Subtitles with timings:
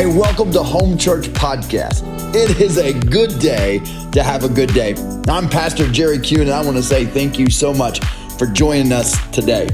[0.00, 2.02] Hey, welcome to Home Church Podcast.
[2.34, 3.80] It is a good day
[4.12, 4.94] to have a good day.
[5.28, 8.02] I'm Pastor Jerry Kuhn, and I want to say thank you so much
[8.38, 9.68] for joining us today.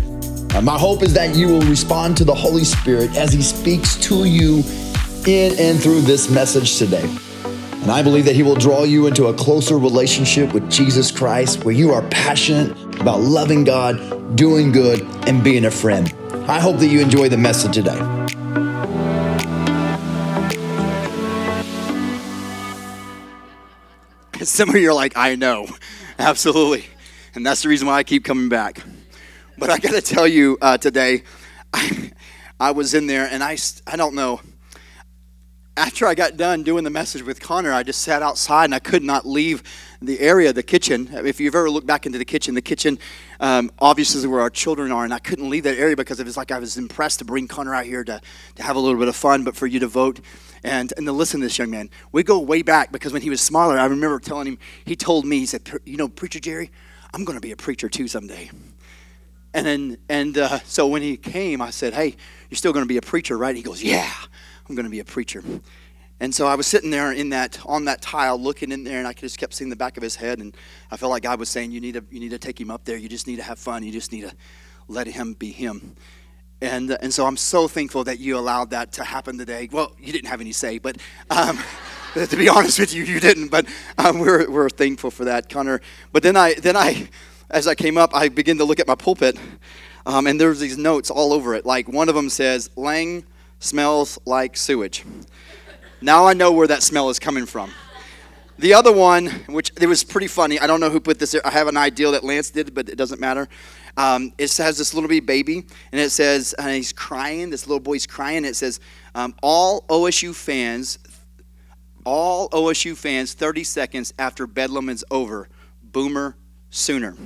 [0.53, 3.94] Uh, my hope is that you will respond to the Holy Spirit as He speaks
[3.99, 4.65] to you
[5.28, 7.08] in and through this message today.
[7.45, 11.65] And I believe that He will draw you into a closer relationship with Jesus Christ
[11.65, 16.12] where you are passionate about loving God, doing good, and being a friend.
[16.48, 18.35] I hope that you enjoy the message today.
[24.56, 25.66] Some of you are like, I know,
[26.20, 26.86] absolutely.
[27.34, 28.80] And that's the reason why I keep coming back.
[29.59, 31.24] But I got to tell you uh, today,
[31.74, 32.12] I,
[32.60, 34.41] I was in there and I, I don't know.
[35.77, 38.78] After I got done doing the message with Connor, I just sat outside and I
[38.78, 39.64] could not leave
[40.00, 41.10] the area, the kitchen.
[41.12, 43.00] If you've ever looked back into the kitchen, the kitchen
[43.41, 46.24] um, obviously is where our children are, and I couldn't leave that area because it
[46.24, 48.20] was like I was impressed to bring Connor out here to,
[48.55, 50.20] to have a little bit of fun, but for you to vote
[50.66, 51.91] and, and listen to this young man.
[52.12, 55.25] We go way back because when he was smaller, I remember telling him, he told
[55.25, 56.70] me, he said, You know, Preacher Jerry,
[57.14, 58.50] I'm going to be a preacher too someday.
[59.55, 62.17] And then, and uh, so when he came, I said, Hey,
[62.50, 63.55] you're still going to be a preacher, right?
[63.55, 64.12] He goes, Yeah,
[64.69, 65.42] I'm going to be a preacher.
[66.19, 69.06] And so I was sitting there in that on that tile, looking in there, and
[69.06, 70.56] I just kept seeing the back of his head, and
[70.91, 72.86] I felt like God was saying, "You need to, you need to take him up
[72.86, 72.97] there.
[72.97, 73.83] You just need to have fun.
[73.83, 74.33] You just need to
[74.89, 75.95] let him be him."
[76.60, 79.68] And uh, and so I'm so thankful that you allowed that to happen today.
[79.70, 80.96] Well, you didn't have any say, but
[81.28, 81.58] um,
[82.14, 83.48] to be honest with you, you didn't.
[83.48, 83.66] But
[83.98, 85.80] um, we're we're thankful for that, Connor.
[86.12, 87.08] But then I then I,
[87.50, 89.38] as I came up, I began to look at my pulpit,
[90.06, 91.66] um, and there's these notes all over it.
[91.66, 93.24] Like one of them says, "Lang
[93.58, 95.04] smells like sewage."
[96.00, 97.70] Now I know where that smell is coming from.
[98.58, 101.46] The other one, which it was pretty funny, I don't know who put this there.
[101.46, 103.48] I have an idea that Lance did, but it doesn't matter.
[103.97, 107.50] Um, it has this little baby, and it says, and he's crying.
[107.50, 108.44] This little boy's crying.
[108.44, 108.78] It says,
[109.14, 110.98] um, "All OSU fans,
[112.05, 115.48] all OSU fans, 30 seconds after Bedlam is over,
[115.83, 116.36] Boomer
[116.68, 117.17] Sooner."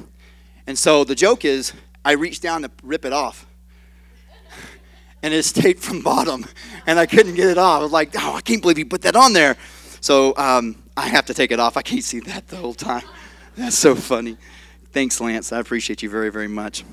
[0.67, 1.73] And so the joke is,
[2.05, 3.47] I reached down to rip it off,
[5.25, 6.47] and it's taped from bottom,
[6.87, 7.81] and I couldn't get it off.
[7.81, 9.57] I was like, "Oh, I can't believe you put that on there."
[10.01, 11.77] So um, I have to take it off.
[11.77, 13.03] I can't see that the whole time.
[13.57, 14.37] That's so funny.
[14.93, 15.53] Thanks, Lance.
[15.53, 16.85] I appreciate you very, very much.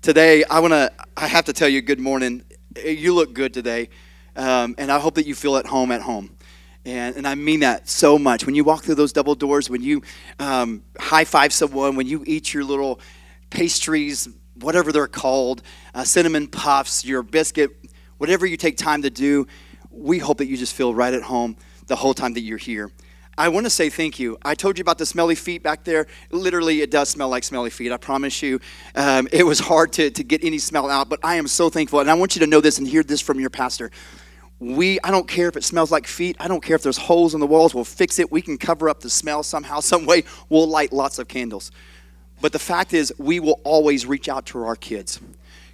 [0.00, 0.90] Today, I want to.
[1.14, 2.42] I have to tell you, good morning.
[2.82, 3.90] You look good today,
[4.34, 6.34] um, and I hope that you feel at home at home.
[6.86, 8.46] And, and I mean that so much.
[8.46, 10.00] When you walk through those double doors, when you
[10.38, 12.98] um, high five someone, when you eat your little
[13.50, 15.62] pastries, whatever they're called,
[15.94, 17.72] uh, cinnamon puffs, your biscuit,
[18.16, 19.46] whatever you take time to do,
[19.90, 21.56] we hope that you just feel right at home
[21.88, 22.90] the whole time that you're here.
[23.38, 24.36] I want to say thank you.
[24.42, 26.08] I told you about the smelly feet back there.
[26.32, 27.92] Literally, it does smell like smelly feet.
[27.92, 28.58] I promise you.
[28.96, 32.00] Um, it was hard to, to get any smell out, but I am so thankful.
[32.00, 33.92] And I want you to know this and hear this from your pastor.
[34.58, 36.34] We, I don't care if it smells like feet.
[36.40, 37.76] I don't care if there's holes in the walls.
[37.76, 38.32] We'll fix it.
[38.32, 40.24] We can cover up the smell somehow, some way.
[40.48, 41.70] We'll light lots of candles.
[42.40, 45.20] But the fact is, we will always reach out to our kids.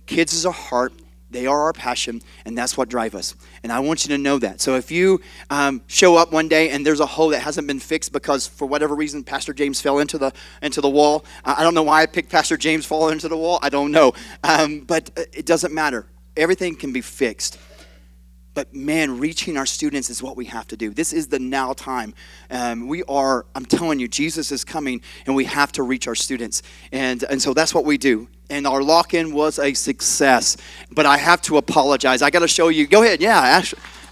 [0.04, 0.92] Kids is a heart.
[1.34, 3.34] They are our passion, and that's what drive us.
[3.64, 4.60] And I want you to know that.
[4.60, 7.80] So if you um, show up one day and there's a hole that hasn't been
[7.80, 11.74] fixed because for whatever reason Pastor James fell into the into the wall, I don't
[11.74, 13.58] know why I picked Pastor James falling into the wall.
[13.62, 14.12] I don't know,
[14.44, 16.06] um, but it doesn't matter.
[16.36, 17.58] Everything can be fixed.
[18.54, 20.90] But man, reaching our students is what we have to do.
[20.90, 22.14] This is the now time.
[22.50, 26.14] Um, we are, I'm telling you, Jesus is coming and we have to reach our
[26.14, 26.62] students.
[26.92, 28.28] And, and so that's what we do.
[28.50, 30.56] And our lock in was a success.
[30.92, 32.22] But I have to apologize.
[32.22, 32.86] I got to show you.
[32.86, 33.20] Go ahead.
[33.20, 33.62] Yeah,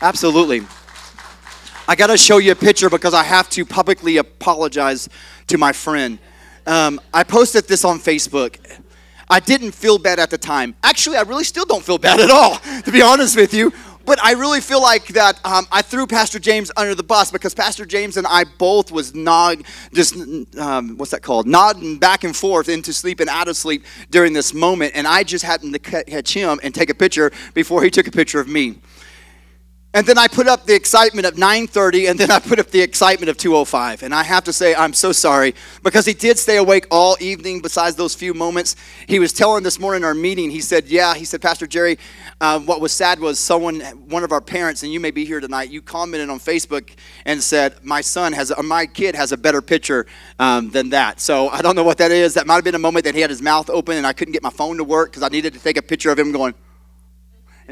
[0.00, 0.62] absolutely.
[1.86, 5.08] I got to show you a picture because I have to publicly apologize
[5.48, 6.18] to my friend.
[6.66, 8.56] Um, I posted this on Facebook.
[9.28, 10.74] I didn't feel bad at the time.
[10.82, 13.72] Actually, I really still don't feel bad at all, to be honest with you.
[14.04, 17.54] But I really feel like that um, I threw Pastor James under the bus because
[17.54, 20.16] Pastor James and I both was nod, just
[20.58, 24.32] um, what's that called, nodding back and forth into sleep and out of sleep during
[24.32, 27.90] this moment, and I just happened to catch him and take a picture before he
[27.90, 28.76] took a picture of me.
[29.94, 32.80] And then I put up the excitement of 9:30 and then I put up the
[32.80, 34.02] excitement of 2:05.
[34.02, 37.60] And I have to say I'm so sorry because he did stay awake all evening
[37.60, 38.74] besides those few moments.
[39.06, 41.98] He was telling this morning in our meeting, he said, "Yeah, he said, Pastor Jerry,
[42.40, 45.40] uh, what was sad was someone one of our parents and you may be here
[45.40, 46.88] tonight, you commented on Facebook
[47.26, 50.06] and said, "My son has or my kid has a better picture
[50.38, 52.32] um, than that." So, I don't know what that is.
[52.32, 54.32] That might have been a moment that he had his mouth open and I couldn't
[54.32, 56.54] get my phone to work because I needed to take a picture of him going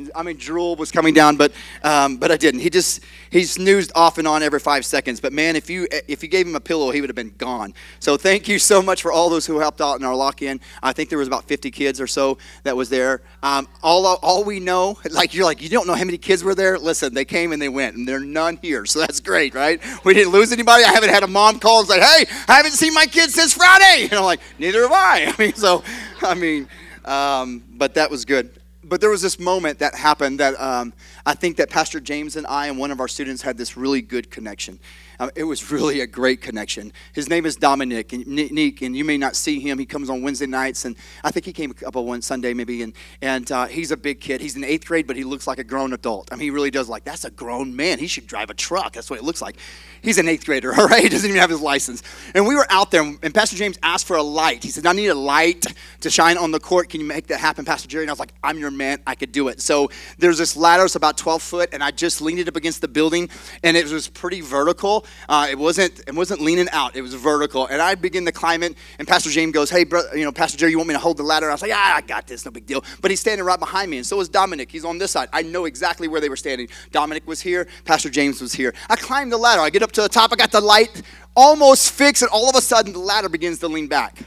[0.00, 1.52] and I mean, drool was coming down, but
[1.82, 2.60] um, but I didn't.
[2.60, 3.00] He just
[3.30, 5.20] he snoozed off and on every five seconds.
[5.20, 7.74] But man, if you if you gave him a pillow, he would have been gone.
[7.98, 10.60] So thank you so much for all those who helped out in our lock-in.
[10.82, 13.22] I think there was about 50 kids or so that was there.
[13.42, 16.54] Um, all all we know, like you're like you don't know how many kids were
[16.54, 16.78] there.
[16.78, 19.80] Listen, they came and they went, and there are none here, so that's great, right?
[20.04, 20.84] We didn't lose anybody.
[20.84, 23.54] I haven't had a mom call and say, "Hey, I haven't seen my kids since
[23.54, 25.84] Friday," and I'm like, "Neither have I." I mean, so
[26.22, 26.68] I mean,
[27.04, 28.59] um, but that was good
[28.90, 30.92] but there was this moment that happened that um,
[31.30, 34.02] I think that Pastor James and I and one of our students had this really
[34.02, 34.80] good connection.
[35.20, 36.92] Um, it was really a great connection.
[37.12, 39.78] His name is Dominic, and Nick, and you may not see him.
[39.78, 42.82] He comes on Wednesday nights, and I think he came up on one Sunday maybe.
[42.82, 44.40] And and uh, he's a big kid.
[44.40, 46.32] He's in eighth grade, but he looks like a grown adult.
[46.32, 46.88] I mean, he really does.
[46.88, 48.00] Like that's a grown man.
[48.00, 48.94] He should drive a truck.
[48.94, 49.56] That's what it looks like.
[50.02, 50.74] He's an eighth grader.
[50.78, 52.02] All right, he doesn't even have his license.
[52.34, 54.64] And we were out there, and Pastor James asked for a light.
[54.64, 55.64] He said, "I need a light
[56.00, 56.88] to shine on the court.
[56.88, 59.00] Can you make that happen, Pastor Jerry?" And I was like, "I'm your man.
[59.06, 60.86] I could do it." So there's this ladder.
[60.86, 63.28] It's about 12 foot, and I just leaned it up against the building,
[63.62, 65.06] and it was pretty vertical.
[65.28, 67.66] Uh, it wasn't it wasn't leaning out; it was vertical.
[67.66, 70.58] And I begin to climb it, and Pastor James goes, "Hey, bro, you know, Pastor
[70.58, 72.44] Jerry, you want me to hold the ladder?" I was like, "Ah, I got this,
[72.44, 74.70] no big deal." But he's standing right behind me, and so is Dominic.
[74.72, 75.28] He's on this side.
[75.32, 76.68] I know exactly where they were standing.
[76.90, 77.68] Dominic was here.
[77.84, 78.74] Pastor James was here.
[78.88, 79.60] I climbed the ladder.
[79.60, 80.32] I get up to the top.
[80.32, 81.02] I got the light
[81.36, 84.22] almost fixed, and all of a sudden, the ladder begins to lean back.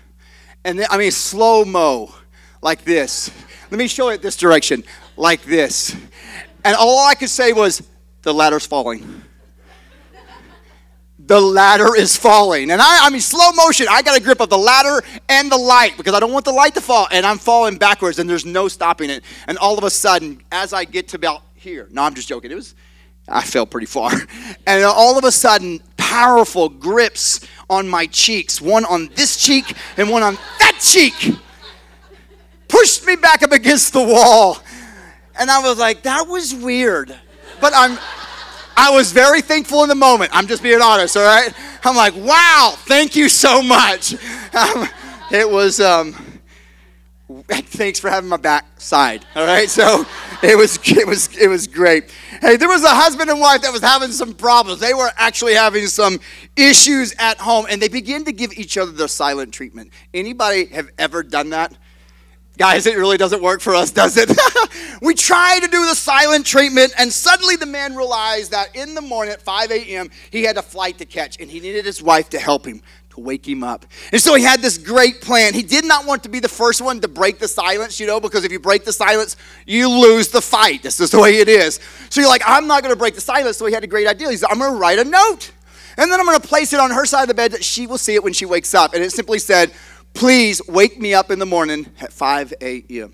[0.64, 2.14] And then, I mean, slow mo,
[2.62, 3.32] like this.
[3.70, 4.84] Let me show it this direction,
[5.18, 5.96] like this.
[6.64, 7.82] And all I could say was,
[8.22, 9.24] the ladder's falling
[11.26, 12.72] the ladder is falling.
[12.72, 15.58] And I, I mean, slow motion, I got a grip of the ladder and the
[15.58, 17.08] light because I don't want the light to fall.
[17.12, 19.24] And I'm falling backwards and there's no stopping it.
[19.48, 22.52] And all of a sudden, as I get to about here, no, I'm just joking.
[22.52, 22.76] It was,
[23.28, 24.12] I fell pretty far.
[24.66, 30.10] And all of a sudden, powerful grips on my cheeks, one on this cheek and
[30.10, 31.14] one on that cheek,
[32.68, 34.58] pushed me back up against the wall.
[35.38, 37.16] And I was like, that was weird.
[37.60, 37.98] But I'm,
[38.76, 40.32] I was very thankful in the moment.
[40.34, 41.54] I'm just being honest, all right?
[41.84, 44.16] I'm like, wow, thank you so much.
[44.54, 44.88] Um,
[45.32, 46.14] it was, um,
[47.48, 49.68] thanks for having my back side, all right?
[49.68, 50.06] So
[50.44, 52.14] it was, it was, it was great.
[52.40, 54.80] Hey, there was a husband and wife that was having some problems.
[54.80, 56.20] They were actually having some
[56.56, 59.92] issues at home, and they began to give each other the silent treatment.
[60.14, 61.76] Anybody have ever done that?
[62.56, 64.32] Guys, it really doesn't work for us, does it?
[65.02, 69.02] we try to do the silent treatment, and suddenly the man realized that in the
[69.02, 72.30] morning at 5 a.m., he had a flight to catch, and he needed his wife
[72.30, 73.88] to help him, to wake him up.
[74.12, 75.56] And so he had this great plan.
[75.56, 78.20] He did not want to be the first one to break the silence, you know,
[78.20, 79.36] because if you break the silence,
[79.66, 80.84] you lose the fight.
[80.84, 81.80] This is the way it is.
[82.12, 83.58] So you're like, I'm not going to break the silence.
[83.58, 84.30] So he had a great idea.
[84.30, 85.52] He said, I'm going to write a note.
[85.98, 87.86] And then I'm going to place it on her side of the bed that she
[87.88, 88.94] will see it when she wakes up.
[88.94, 89.72] And it simply said,
[90.14, 93.14] Please wake me up in the morning at 5 a.m.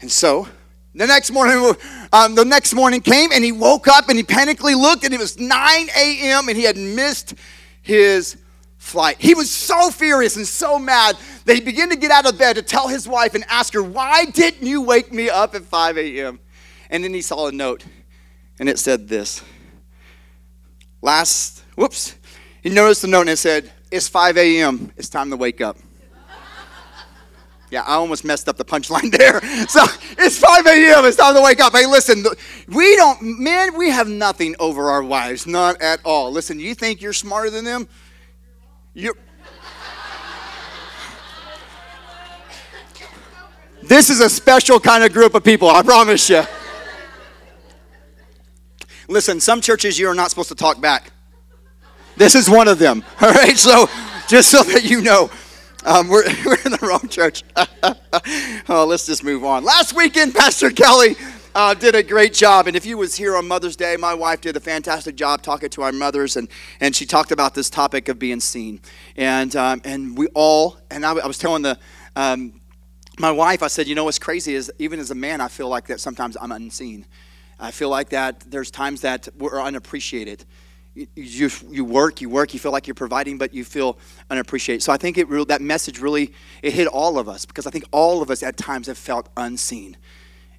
[0.00, 0.48] And so
[0.94, 1.74] the next morning,
[2.12, 5.20] um, the next morning came, and he woke up and he panically looked, and it
[5.20, 5.50] was 9
[5.96, 6.48] a.m.
[6.48, 7.34] and he had missed
[7.82, 8.36] his
[8.78, 9.16] flight.
[9.18, 12.56] He was so furious and so mad that he began to get out of bed
[12.56, 15.98] to tell his wife and ask her, "Why didn't you wake me up at 5
[15.98, 16.38] a.m.?"
[16.88, 17.84] And then he saw a note,
[18.58, 19.42] and it said this.
[21.02, 22.14] Last, whoops,
[22.62, 24.92] he noticed the note and it said, "It's 5 a.m.
[24.96, 25.76] It's time to wake up."
[27.76, 29.38] Yeah, I almost messed up the punchline there.
[29.68, 29.84] So
[30.16, 31.04] it's 5 a.m.
[31.04, 31.74] It's time to wake up.
[31.74, 32.24] Hey, listen,
[32.68, 36.32] we don't, men, we have nothing over our wives, not at all.
[36.32, 37.86] Listen, you think you're smarter than them?
[38.94, 39.12] You're.
[43.82, 46.44] This is a special kind of group of people, I promise you.
[49.06, 51.12] Listen, some churches you are not supposed to talk back.
[52.16, 53.54] This is one of them, all right?
[53.54, 53.86] So,
[54.28, 55.30] just so that you know.
[55.86, 57.44] Um, we're, we're in the wrong church.
[58.68, 59.62] oh, let's just move on.
[59.64, 61.14] Last weekend, Pastor Kelly
[61.54, 62.66] uh, did a great job.
[62.66, 65.70] And if you was here on Mother's Day, my wife did a fantastic job talking
[65.70, 66.48] to our mothers, and,
[66.80, 68.80] and she talked about this topic of being seen.
[69.16, 71.78] And, um, and we all, and I, I was telling the,
[72.16, 72.60] um,
[73.20, 75.68] my wife, I said, you know what's crazy is even as a man, I feel
[75.68, 77.06] like that sometimes I'm unseen.
[77.60, 80.44] I feel like that there's times that we're unappreciated
[81.14, 83.98] you, you work, you work, you feel like you're providing, but you feel
[84.30, 84.82] unappreciated.
[84.82, 87.84] So I think it that message really it hit all of us because I think
[87.92, 89.96] all of us at times have felt unseen.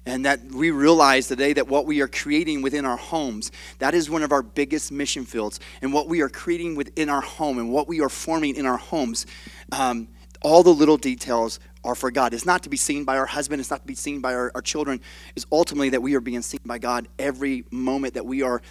[0.06, 4.08] And that we realize today that what we are creating within our homes, that is
[4.08, 5.60] one of our biggest mission fields.
[5.82, 8.78] And what we are creating within our home and what we are forming in our
[8.78, 9.26] homes,
[9.70, 10.08] um,
[10.40, 12.32] all the little details are for God.
[12.32, 14.50] It's not to be seen by our husband, it's not to be seen by our,
[14.54, 15.00] our children.
[15.36, 18.62] It's ultimately that we are being seen by God every moment that we are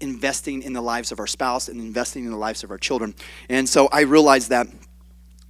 [0.00, 3.14] investing in the lives of our spouse and investing in the lives of our children.
[3.48, 4.66] And so I realized that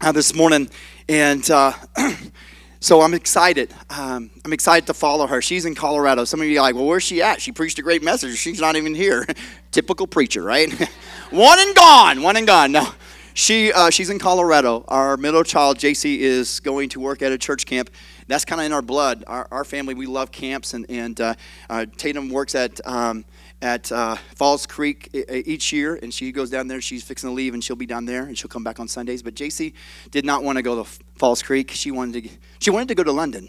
[0.00, 0.70] uh, this morning,
[1.08, 1.72] and uh,
[2.80, 3.74] so I'm excited.
[3.90, 5.42] Um, I'm excited to follow her.
[5.42, 6.24] She's in Colorado.
[6.24, 7.40] Some of you are like, well, where's she at?
[7.40, 8.36] She preached a great message.
[8.38, 9.26] She's not even here.
[9.72, 10.72] Typical preacher, right?
[11.30, 12.22] one and gone.
[12.22, 12.72] One and gone.
[12.72, 12.88] No.
[13.34, 14.84] She, uh, she's in Colorado.
[14.88, 17.90] Our middle child, JC, is going to work at a church camp.
[18.26, 19.24] That's kind of in our blood.
[19.26, 21.34] Our, our family, we love camps, and, and uh,
[21.68, 23.24] uh, Tatum works at um,
[23.62, 26.80] at uh, Falls Creek each year, and she goes down there.
[26.80, 29.22] She's fixing to leave, and she'll be down there, and she'll come back on Sundays.
[29.22, 29.72] But JC
[30.10, 31.70] did not want to go to Falls Creek.
[31.70, 32.30] She wanted to.
[32.58, 33.48] She wanted to go to London,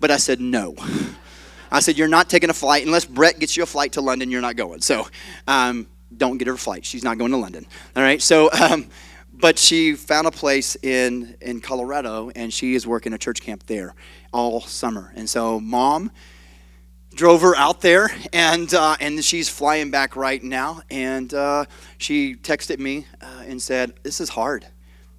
[0.00, 0.74] but I said no.
[1.70, 4.30] I said you're not taking a flight unless Brett gets you a flight to London.
[4.30, 4.80] You're not going.
[4.80, 5.06] So
[5.48, 6.84] um, don't get her a flight.
[6.84, 7.66] She's not going to London.
[7.94, 8.20] All right.
[8.20, 8.50] So.
[8.52, 8.88] Um,
[9.38, 13.64] but she found a place in, in Colorado, and she is working a church camp
[13.66, 13.94] there
[14.32, 15.12] all summer.
[15.14, 16.10] And so, mom
[17.16, 20.82] drove her out there, and uh, and she's flying back right now.
[20.90, 21.64] And uh,
[21.98, 24.66] she texted me uh, and said, "This is hard."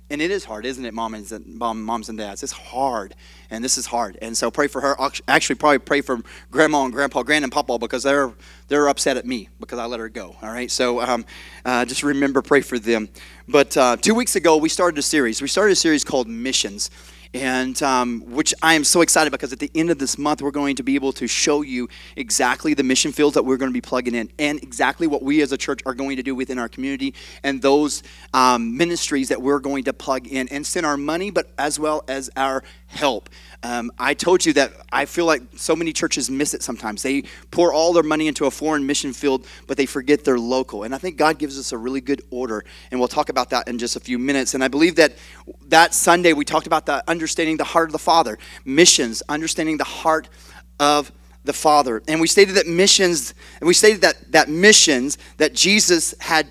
[0.10, 2.42] And it is hard, isn't it, mom and, mom, moms and dads?
[2.42, 3.13] It's hard,
[3.50, 4.18] and this is hard.
[4.22, 4.96] And so pray for her.
[5.27, 8.32] Actually, probably pray for grandma and grandpa, grand and papa, because they're
[8.70, 10.38] they're upset at me because I let her go.
[10.42, 11.25] All right, so um,
[11.66, 13.10] uh, just remember, pray for them.
[13.50, 15.42] But uh, two weeks ago, we started a series.
[15.42, 16.89] We started a series called Missions
[17.34, 20.51] and um, which I am so excited because at the end of this month, we're
[20.51, 23.74] going to be able to show you exactly the mission fields that we're going to
[23.74, 26.57] be plugging in and exactly what we as a church are going to do within
[26.57, 28.03] our community and those
[28.34, 32.03] um, ministries that we're going to plug in and send our money, but as well
[32.07, 33.29] as our help.
[33.63, 37.03] Um, I told you that I feel like so many churches miss it sometimes.
[37.03, 40.84] They pour all their money into a foreign mission field, but they forget their local.
[40.84, 43.67] And I think God gives us a really good order, and we'll talk about that
[43.67, 44.53] in just a few minutes.
[44.53, 45.13] And I believe that
[45.67, 49.83] that Sunday we talked about the understanding the heart of the Father, missions, understanding the
[49.83, 50.29] heart
[50.79, 51.12] of
[51.43, 52.03] the Father.
[52.07, 56.45] And we stated that missions, and we stated that that missions that Jesus had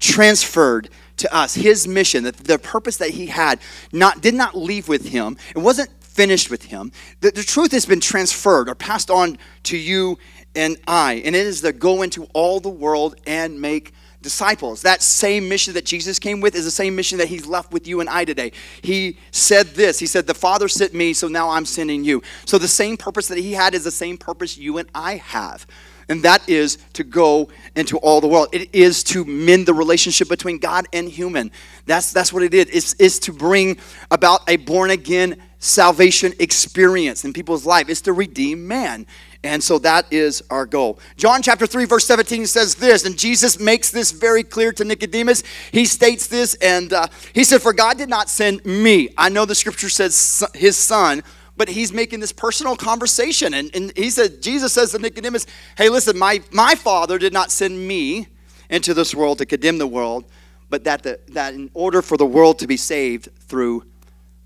[0.00, 3.60] transferred to us, his mission, the, the purpose that he had,
[3.92, 5.36] not did not leave with him.
[5.54, 6.90] It wasn't finished with him.
[7.20, 10.18] The, the truth has been transferred or passed on to you
[10.56, 13.92] and I, and it is to go into all the world and make
[14.28, 14.82] disciples.
[14.82, 17.88] That same mission that Jesus came with is the same mission that he's left with
[17.88, 18.52] you and I today.
[18.82, 22.22] He said this He said, The Father sent me, so now I'm sending you.
[22.44, 25.66] So the same purpose that he had is the same purpose you and I have.
[26.10, 28.48] And that is to go into all the world.
[28.52, 31.50] It is to mend the relationship between God and human.
[31.86, 32.66] That's, that's what it is.
[32.70, 33.78] It's, it's to bring
[34.10, 37.88] about a born again salvation experience in people's life.
[37.88, 39.06] It's to redeem man.
[39.44, 40.98] And so that is our goal.
[41.16, 45.44] John chapter 3, verse 17 says this, and Jesus makes this very clear to Nicodemus.
[45.70, 49.10] He states this, and uh, he said, For God did not send me.
[49.16, 51.22] I know the scripture says his son,
[51.56, 53.54] but he's making this personal conversation.
[53.54, 57.52] And, and he said, Jesus says to Nicodemus, Hey, listen, my, my father did not
[57.52, 58.26] send me
[58.68, 60.24] into this world to condemn the world,
[60.68, 63.84] but that, the, that in order for the world to be saved through,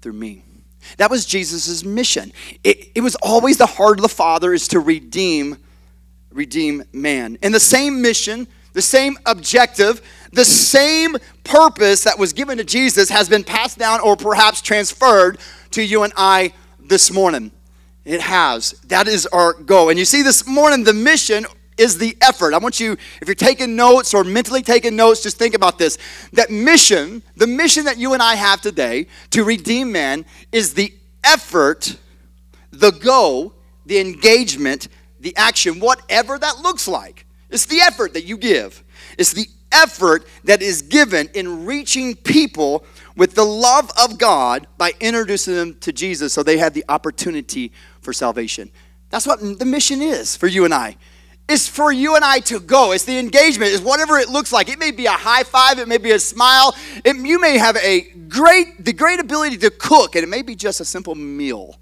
[0.03, 0.45] through me.
[0.99, 2.33] That was Jesus' mission.
[2.65, 5.59] It, it was always the heart of the Father is to redeem,
[6.31, 7.39] redeem man.
[7.43, 13.11] And the same mission, the same objective, the same purpose that was given to Jesus
[13.11, 15.39] has been passed down or perhaps transferred
[15.73, 17.51] to you and I this morning.
[18.05, 18.73] It has.
[18.89, 19.89] That is our goal.
[19.89, 21.47] And you see, this morning, the mission
[21.83, 22.55] is the effort.
[22.55, 25.99] I want you, if you're taking notes or mentally taking notes, just think about this.
[26.33, 30.95] That mission, the mission that you and I have today to redeem man, is the
[31.25, 31.99] effort,
[32.71, 33.53] the go,
[33.85, 34.89] the engagement,
[35.21, 37.27] the action, whatever that looks like.
[37.51, 38.83] It's the effort that you give.
[39.19, 42.85] It's the effort that is given in reaching people
[43.17, 47.73] with the love of God by introducing them to Jesus so they have the opportunity
[48.01, 48.71] for salvation.
[49.11, 50.97] That's what the mission is for you and I
[51.53, 52.93] is for you and I to go.
[52.93, 54.69] It's the engagement, is whatever it looks like.
[54.69, 56.75] It may be a high five, it may be a smile.
[57.05, 60.55] It, you may have a great, the great ability to cook, and it may be
[60.57, 61.79] just a simple meal.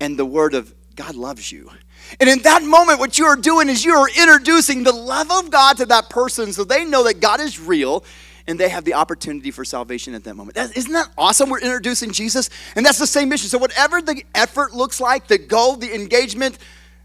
[0.00, 1.70] And the word of God loves you.
[2.18, 5.50] And in that moment, what you are doing is you are introducing the love of
[5.50, 8.04] God to that person so they know that God is real
[8.46, 10.56] and they have the opportunity for salvation at that moment.
[10.56, 11.50] is isn't that awesome?
[11.50, 13.48] We're introducing Jesus, and that's the same mission.
[13.48, 16.58] So, whatever the effort looks like, the goal, the engagement,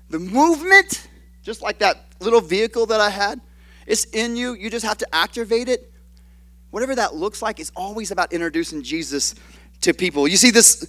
[0.10, 1.08] the movement,
[1.46, 3.40] just like that little vehicle that I had,
[3.86, 4.56] it's in you.
[4.56, 5.92] You just have to activate it.
[6.72, 9.36] Whatever that looks like, it's always about introducing Jesus
[9.82, 10.28] to people.
[10.28, 10.86] You see, this,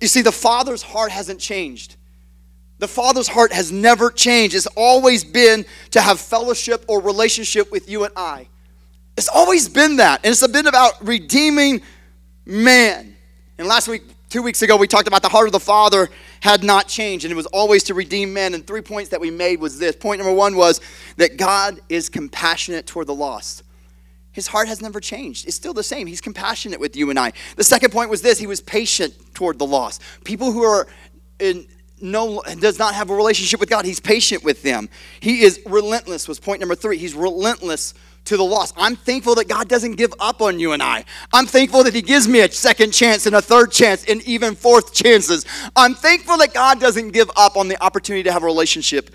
[0.00, 1.96] you see, the Father's heart hasn't changed.
[2.78, 4.56] The Father's heart has never changed.
[4.56, 8.48] It's always been to have fellowship or relationship with you and I.
[9.18, 10.24] It's always been that.
[10.24, 11.82] And it's been about redeeming
[12.46, 13.14] man.
[13.58, 16.62] And last week, Two weeks ago, we talked about the heart of the Father had
[16.62, 18.54] not changed, and it was always to redeem men.
[18.54, 19.96] And three points that we made was this.
[19.96, 20.80] Point number one was
[21.16, 23.62] that God is compassionate toward the lost.
[24.32, 25.46] His heart has never changed.
[25.48, 26.06] It's still the same.
[26.06, 27.32] He's compassionate with you and I.
[27.56, 30.00] The second point was this he was patient toward the lost.
[30.24, 30.86] People who are
[31.40, 31.66] in
[32.00, 34.88] no does not have a relationship with God, he's patient with them.
[35.20, 36.98] He is relentless was point number 3.
[36.98, 37.94] He's relentless
[38.28, 38.74] to the lost.
[38.76, 41.04] I'm thankful that God doesn't give up on you and I.
[41.32, 44.54] I'm thankful that He gives me a second chance and a third chance and even
[44.54, 45.44] fourth chances.
[45.74, 49.10] I'm thankful that God doesn't give up on the opportunity to have a relationship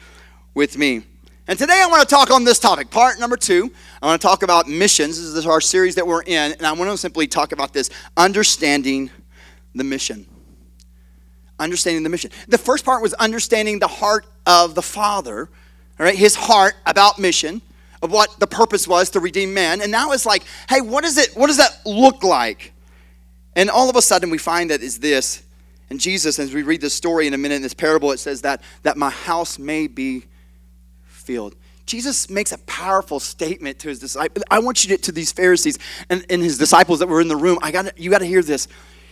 [0.54, 1.04] with me.
[1.48, 3.72] And today I want to talk on this topic, part number two.
[4.02, 5.18] I want to talk about missions.
[5.18, 7.90] This is our series that we're in, and I want to simply talk about this
[8.18, 9.12] understanding
[9.76, 10.26] the mission.
[11.60, 12.32] Understanding the mission.
[12.48, 15.50] The first part was understanding the heart of the Father,
[16.00, 17.62] all right, his heart about mission,
[18.04, 19.82] of what the purpose was to redeem man.
[19.82, 21.36] And now it's like, hey, what is it?
[21.36, 22.74] What does that look like?
[23.56, 25.42] And all of a sudden we find that is this.
[25.90, 28.42] And Jesus, as we read this story in a minute in this parable, it says
[28.42, 30.26] that that my house may be
[31.06, 31.56] filled.
[31.86, 34.44] Jesus makes a powerful statement to his disciples.
[34.50, 35.78] I want you to, to these Pharisees
[36.10, 37.58] and, and his disciples that were in the room.
[37.62, 38.68] I got you got to hear this.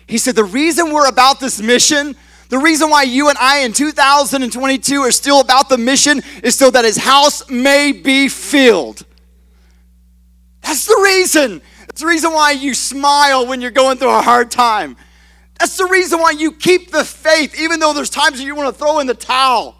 [0.07, 2.15] He said, The reason we're about this mission,
[2.51, 6.69] the reason why you and I in 2022 are still about the mission is so
[6.69, 9.05] that his house may be filled.
[10.59, 11.61] That's the reason.
[11.87, 14.97] That's the reason why you smile when you're going through a hard time.
[15.59, 18.75] That's the reason why you keep the faith, even though there's times that you want
[18.75, 19.77] to throw in the towel.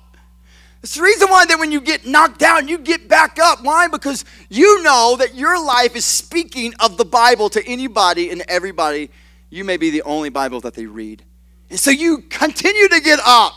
[0.81, 3.65] It's the reason why that when you get knocked down, you get back up.
[3.65, 3.89] Why?
[3.89, 9.09] Because you know that your life is speaking of the Bible to anybody and everybody.
[9.49, 11.25] You may be the only Bible that they read.
[11.71, 13.53] And so you continue to get up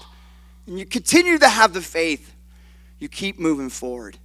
[0.68, 2.32] and you continue to have the faith.
[3.00, 4.16] You keep moving forward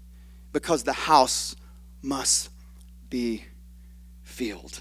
[0.53, 1.55] because the house
[2.03, 2.51] must
[3.09, 3.43] be
[4.21, 4.79] filled.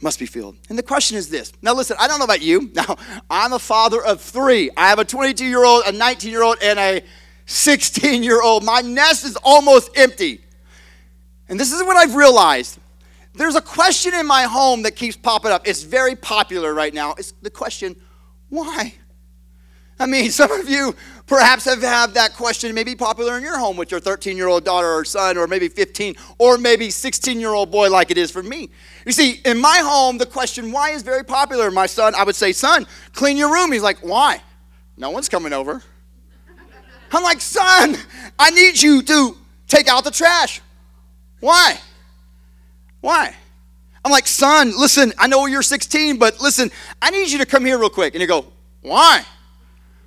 [0.00, 0.56] Must be filled.
[0.68, 1.52] And the question is this.
[1.62, 2.72] Now, listen, I don't know about you.
[2.74, 2.96] Now,
[3.30, 4.70] I'm a father of three.
[4.76, 7.04] I have a 22 year old, a 19 year old, and a
[7.46, 8.64] 16 year old.
[8.64, 10.44] My nest is almost empty.
[11.48, 12.80] And this is what I've realized.
[13.34, 15.66] There's a question in my home that keeps popping up.
[15.66, 17.14] It's very popular right now.
[17.16, 17.96] It's the question,
[18.48, 18.94] why?
[19.98, 20.96] I mean, some of you
[21.26, 24.64] perhaps have had that question maybe popular in your home with your 13 year old
[24.64, 28.30] daughter or son, or maybe 15, or maybe 16 year old boy, like it is
[28.30, 28.70] for me.
[29.06, 31.70] You see, in my home, the question why is very popular.
[31.70, 33.70] My son, I would say, son, clean your room.
[33.70, 34.42] He's like, why?
[34.96, 35.82] No one's coming over.
[37.12, 37.96] I'm like, son,
[38.38, 40.60] I need you to take out the trash.
[41.40, 41.78] Why?
[43.00, 43.34] Why?
[44.04, 46.70] I'm like, son, listen, I know you're 16, but listen,
[47.02, 48.14] I need you to come here real quick.
[48.14, 48.46] And you go,
[48.80, 49.24] why?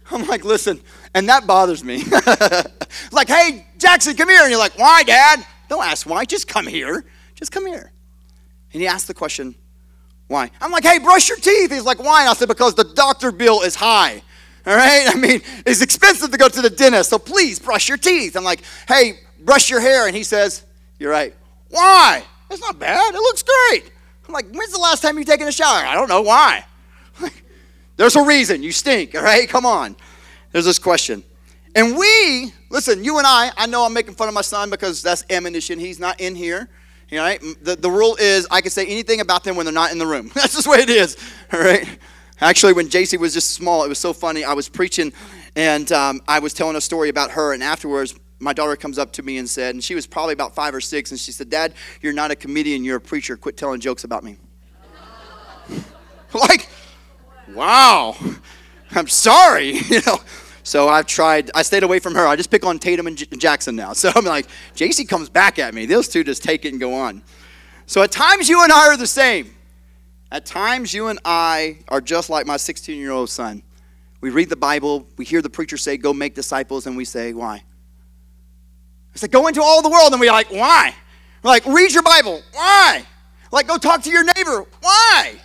[0.09, 0.81] I'm like, listen,
[1.13, 2.03] and that bothers me.
[3.11, 4.41] like, hey, Jackson, come here.
[4.41, 5.45] And you're like, why, Dad?
[5.69, 6.25] Don't ask why.
[6.25, 7.05] Just come here.
[7.35, 7.91] Just come here.
[8.73, 9.55] And he asked the question,
[10.27, 10.49] why?
[10.59, 11.71] I'm like, hey, brush your teeth.
[11.71, 12.21] He's like, why?
[12.21, 14.23] And I said, because the doctor bill is high.
[14.65, 15.05] All right?
[15.07, 18.35] I mean, it's expensive to go to the dentist, so please brush your teeth.
[18.35, 20.07] I'm like, hey, brush your hair.
[20.07, 20.63] And he says,
[20.97, 21.35] you're right.
[21.69, 22.23] Why?
[22.53, 23.13] It's not bad.
[23.13, 23.91] It looks great.
[24.27, 25.85] I'm like, when's the last time you've taken a shower?
[25.85, 26.21] I don't know.
[26.21, 26.65] Why?
[27.97, 28.63] There's a reason.
[28.63, 29.47] You stink, all right?
[29.49, 29.95] Come on.
[30.51, 31.23] There's this question.
[31.75, 35.01] And we, listen, you and I, I know I'm making fun of my son because
[35.01, 35.79] that's ammunition.
[35.79, 36.69] He's not in here.
[37.11, 37.41] All right?
[37.61, 40.05] The, the rule is I can say anything about them when they're not in the
[40.05, 40.31] room.
[40.35, 41.17] That's just the way it is.
[41.51, 41.99] All right?
[42.41, 44.43] Actually, when JC was just small, it was so funny.
[44.43, 45.13] I was preaching
[45.55, 49.11] and um, I was telling a story about her, and afterwards, my daughter comes up
[49.13, 51.49] to me and said, and she was probably about five or six, and she said,
[51.49, 53.37] Dad, you're not a comedian, you're a preacher.
[53.37, 54.37] Quit telling jokes about me.
[56.33, 56.67] like,
[57.53, 58.15] wow,
[58.91, 60.17] I'm sorry, you know.
[60.63, 62.25] So I've tried, I stayed away from her.
[62.25, 63.93] I just pick on Tatum and J- Jackson now.
[64.03, 65.85] So I'm like, JC comes back at me.
[65.85, 67.21] Those two just take it and go on.
[67.85, 69.53] So at times you and I are the same.
[70.31, 73.61] At times you and I are just like my 16 year old son.
[74.21, 77.33] We read the Bible, we hear the preacher say, go make disciples, and we say,
[77.33, 77.63] why?
[79.13, 80.95] I said, go into all the world, and we're like, why?
[81.43, 83.05] We're like, read your Bible, why?
[83.51, 85.35] Like, go talk to your neighbor, why?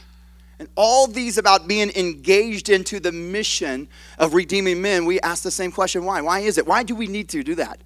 [0.59, 5.51] And all these about being engaged into the mission of redeeming men, we ask the
[5.51, 6.21] same question why?
[6.21, 6.67] Why is it?
[6.67, 7.81] Why do we need to do that?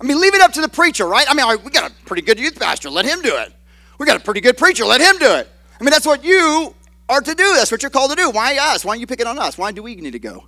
[0.00, 1.26] I mean, leave it up to the preacher, right?
[1.28, 3.52] I mean, we got a pretty good youth pastor, let him do it.
[3.98, 5.48] We got a pretty good preacher, let him do it.
[5.80, 6.74] I mean, that's what you
[7.08, 7.54] are to do.
[7.54, 8.30] That's what you're called to do.
[8.30, 8.84] Why us?
[8.84, 9.58] Why don't you pick it on us?
[9.58, 10.46] Why do we need to go?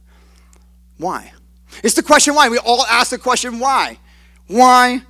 [0.97, 1.33] Why?
[1.83, 2.49] It's the question why.
[2.49, 3.99] We all ask the question why.
[4.47, 5.03] Why?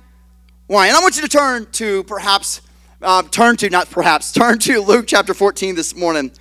[0.67, 0.87] Why?
[0.87, 2.61] And I want you to turn to perhaps,
[3.01, 6.31] uh, turn to, not perhaps, turn to Luke chapter 14 this morning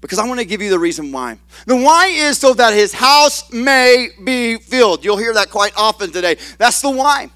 [0.00, 1.38] because I want to give you the reason why.
[1.66, 5.04] The why is so that his house may be filled.
[5.04, 6.36] You'll hear that quite often today.
[6.58, 7.30] That's the why.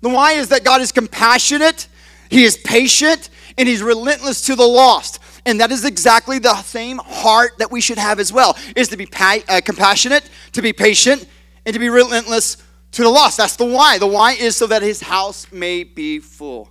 [0.00, 1.88] The why is that God is compassionate,
[2.28, 5.20] he is patient, and he's relentless to the lost.
[5.44, 8.96] And that is exactly the same heart that we should have as well, is to
[8.96, 11.26] be pa- uh, compassionate, to be patient,
[11.66, 12.58] and to be relentless
[12.92, 13.36] to the lost.
[13.38, 13.98] That's the why.
[13.98, 16.70] The why is so that his house may be full.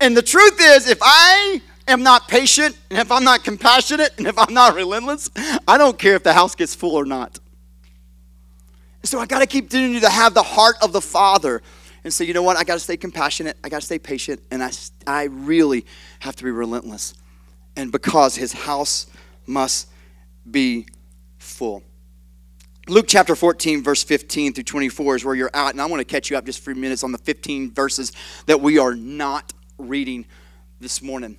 [0.00, 4.26] And the truth is, if I am not patient, and if I'm not compassionate, and
[4.26, 5.30] if I'm not relentless,
[5.66, 7.38] I don't care if the house gets full or not.
[9.02, 11.62] So I got to keep doing you to have the heart of the Father
[12.02, 12.56] and say, you know what?
[12.56, 13.56] I got to stay compassionate.
[13.64, 14.70] I got to stay patient, and I,
[15.06, 15.86] I really
[16.20, 17.14] have to be relentless.
[17.76, 19.06] And because His house
[19.46, 19.88] must
[20.50, 20.86] be
[21.38, 21.82] full.
[22.88, 26.04] Luke chapter 14, verse 15 through 24 is where you're at, and I want to
[26.04, 28.12] catch you up just for a few minutes on the 15 verses
[28.46, 30.24] that we are not reading
[30.78, 31.36] this morning.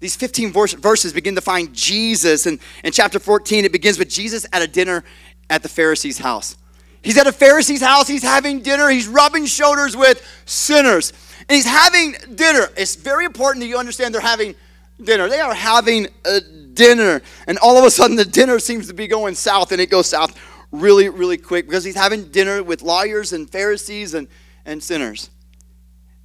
[0.00, 4.44] These 15 verses begin to find Jesus, and in chapter 14, it begins with Jesus
[4.52, 5.04] at a dinner
[5.48, 6.54] at the Pharisee's house.
[7.00, 11.14] He's at a Pharisee's house, he's having dinner, he's rubbing shoulders with sinners,
[11.48, 12.68] and he's having dinner.
[12.76, 14.54] It's very important that you understand they're having
[15.02, 15.30] dinner.
[15.30, 19.06] They are having a dinner, and all of a sudden, the dinner seems to be
[19.06, 20.38] going south, and it goes south
[20.74, 24.28] really, really quick because he's having dinner with lawyers and Pharisees and,
[24.64, 25.30] and sinners.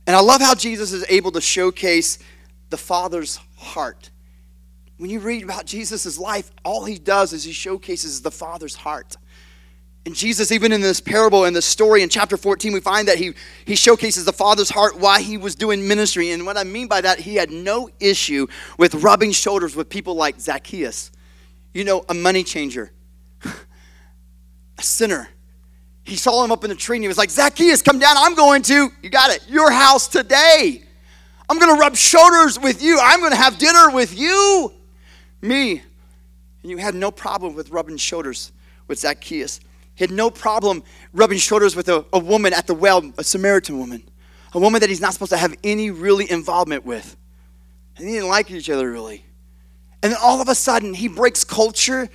[0.08, 2.20] And I love how Jesus is able to showcase
[2.70, 4.10] the Father's heart.
[4.98, 9.16] When you read about Jesus' life, all he does is he showcases the Father's heart.
[10.06, 13.18] And Jesus, even in this parable, in this story in chapter 14, we find that
[13.18, 13.34] he,
[13.66, 16.32] he showcases the Father's heart while he was doing ministry.
[16.32, 20.16] And what I mean by that, he had no issue with rubbing shoulders with people
[20.16, 21.12] like Zacchaeus,
[21.74, 22.92] you know, a money changer
[24.80, 25.30] a sinner.
[26.04, 28.15] He saw him up in the tree and he was like, Zacchaeus, come down.
[28.18, 30.84] I'm going to, you got it, your house today.
[31.48, 33.00] I'm going to rub shoulders with you.
[33.02, 34.74] I'm going to have dinner with you.
[35.42, 35.82] Me.
[36.62, 38.52] And you had no problem with rubbing shoulders
[38.88, 39.60] with Zacchaeus.
[39.96, 43.78] He had no problem rubbing shoulders with a, a woman at the well, a Samaritan
[43.78, 44.04] woman,
[44.54, 47.18] a woman that he's not supposed to have any really involvement with.
[47.98, 49.26] And they didn't like each other really.
[50.02, 52.10] And then all of a sudden, he breaks culture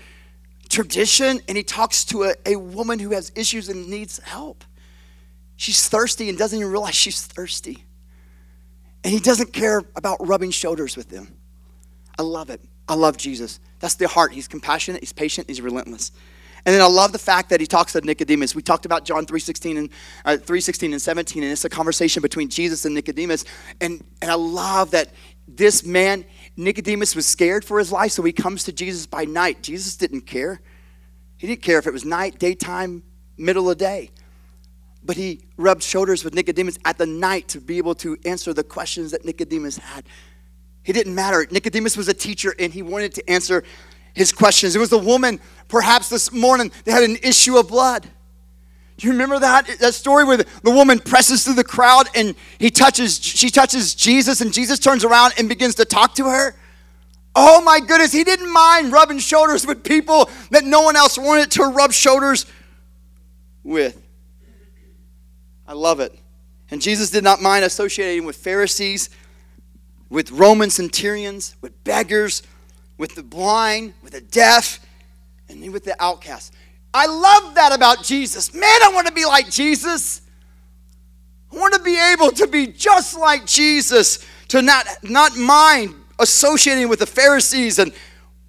[0.68, 4.64] tradition and he talks to a, a woman who has issues and needs help.
[5.56, 7.84] She's thirsty and doesn't even realize she's thirsty.
[9.04, 11.36] And he doesn't care about rubbing shoulders with them.
[12.18, 12.60] I love it.
[12.88, 13.60] I love Jesus.
[13.80, 14.32] That's the heart.
[14.32, 16.12] He's compassionate, he's patient, he's relentless.
[16.66, 18.54] And then I love the fact that he talks to Nicodemus.
[18.54, 19.90] We talked about John 3.16 and
[20.24, 23.44] uh, 3.16 and 17, and it's a conversation between Jesus and Nicodemus.
[23.82, 25.10] And, and I love that
[25.46, 26.24] this man,
[26.56, 29.62] Nicodemus was scared for his life, so he comes to Jesus by night.
[29.62, 30.60] Jesus didn't care.
[31.36, 33.02] He didn't care if it was night, daytime,
[33.36, 34.10] middle of the day.
[35.04, 38.64] But he rubbed shoulders with Nicodemus at the night to be able to answer the
[38.64, 40.04] questions that Nicodemus had.
[40.82, 41.46] He didn't matter.
[41.50, 43.64] Nicodemus was a teacher and he wanted to answer
[44.14, 44.76] his questions.
[44.76, 48.08] It was a woman, perhaps this morning, they had an issue of blood.
[48.96, 52.70] Do you remember that that story where the, woman presses through the crowd and he
[52.70, 56.54] touches she touches Jesus and Jesus turns around and begins to talk to her?
[57.34, 61.50] Oh my goodness, he didn't mind rubbing shoulders with people that no one else wanted
[61.52, 62.46] to rub shoulders
[63.64, 64.00] with.
[65.66, 66.16] I love it.
[66.70, 69.10] And Jesus did not mind associating with Pharisees,
[70.08, 72.42] with Roman centurions, with beggars,
[72.98, 74.78] with the blind, with the deaf,
[75.48, 76.52] and with the outcasts.
[76.94, 78.54] I love that about Jesus.
[78.54, 80.22] Man, I want to be like Jesus.
[81.52, 86.88] I want to be able to be just like Jesus, to not, not mind associating
[86.88, 87.92] with the Pharisees and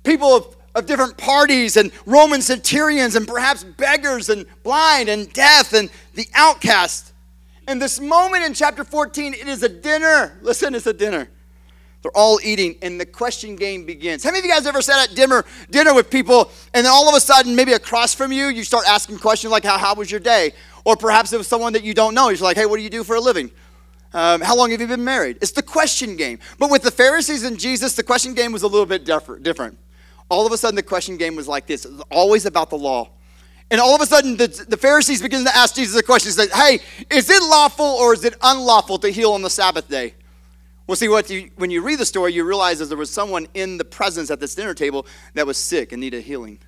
[0.04, 5.74] people of, of different parties and Roman centurions and perhaps beggars and blind and deaf
[5.74, 7.14] and the outcast.
[7.68, 10.38] In this moment in chapter 14, it is a dinner.
[10.44, 11.30] Listen, it's a dinner.
[12.06, 14.24] They're all eating, and the question game begins.
[14.24, 17.10] How many of you guys ever sat at dinner, dinner with people, and then all
[17.10, 20.12] of a sudden, maybe across from you, you start asking questions like, how, how was
[20.12, 20.54] your day?
[20.84, 22.30] Or perhaps it was someone that you don't know.
[22.30, 23.50] You're like, hey, what do you do for a living?
[24.14, 25.40] Um, how long have you been married?
[25.42, 26.38] It's the question game.
[26.60, 29.76] But with the Pharisees and Jesus, the question game was a little bit different.
[30.30, 32.78] All of a sudden, the question game was like this it was always about the
[32.78, 33.10] law.
[33.72, 36.32] And all of a sudden, the, the Pharisees begin to ask Jesus a question.
[36.54, 40.14] Hey, is it lawful or is it unlawful to heal on the Sabbath day?
[40.88, 43.48] Well, see, what you, when you read the story, you realize that there was someone
[43.54, 46.60] in the presence at this dinner table that was sick and needed healing.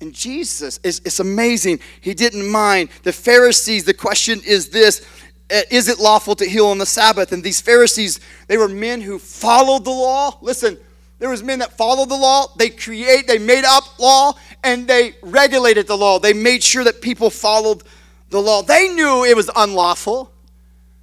[0.00, 1.80] And Jesus, is, it's amazing.
[2.00, 2.90] He didn't mind.
[3.02, 5.04] The Pharisees, the question is this
[5.50, 7.32] uh, Is it lawful to heal on the Sabbath?
[7.32, 10.38] And these Pharisees, they were men who followed the law.
[10.40, 10.78] Listen,
[11.18, 12.46] there was men that followed the law.
[12.56, 16.18] They create, they made up law, and they regulated the law.
[16.18, 17.82] They made sure that people followed
[18.30, 18.62] the law.
[18.62, 20.30] They knew it was unlawful.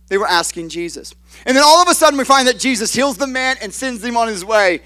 [0.07, 1.15] They were asking Jesus.
[1.45, 4.03] And then all of a sudden, we find that Jesus heals the man and sends
[4.03, 4.81] him on his way.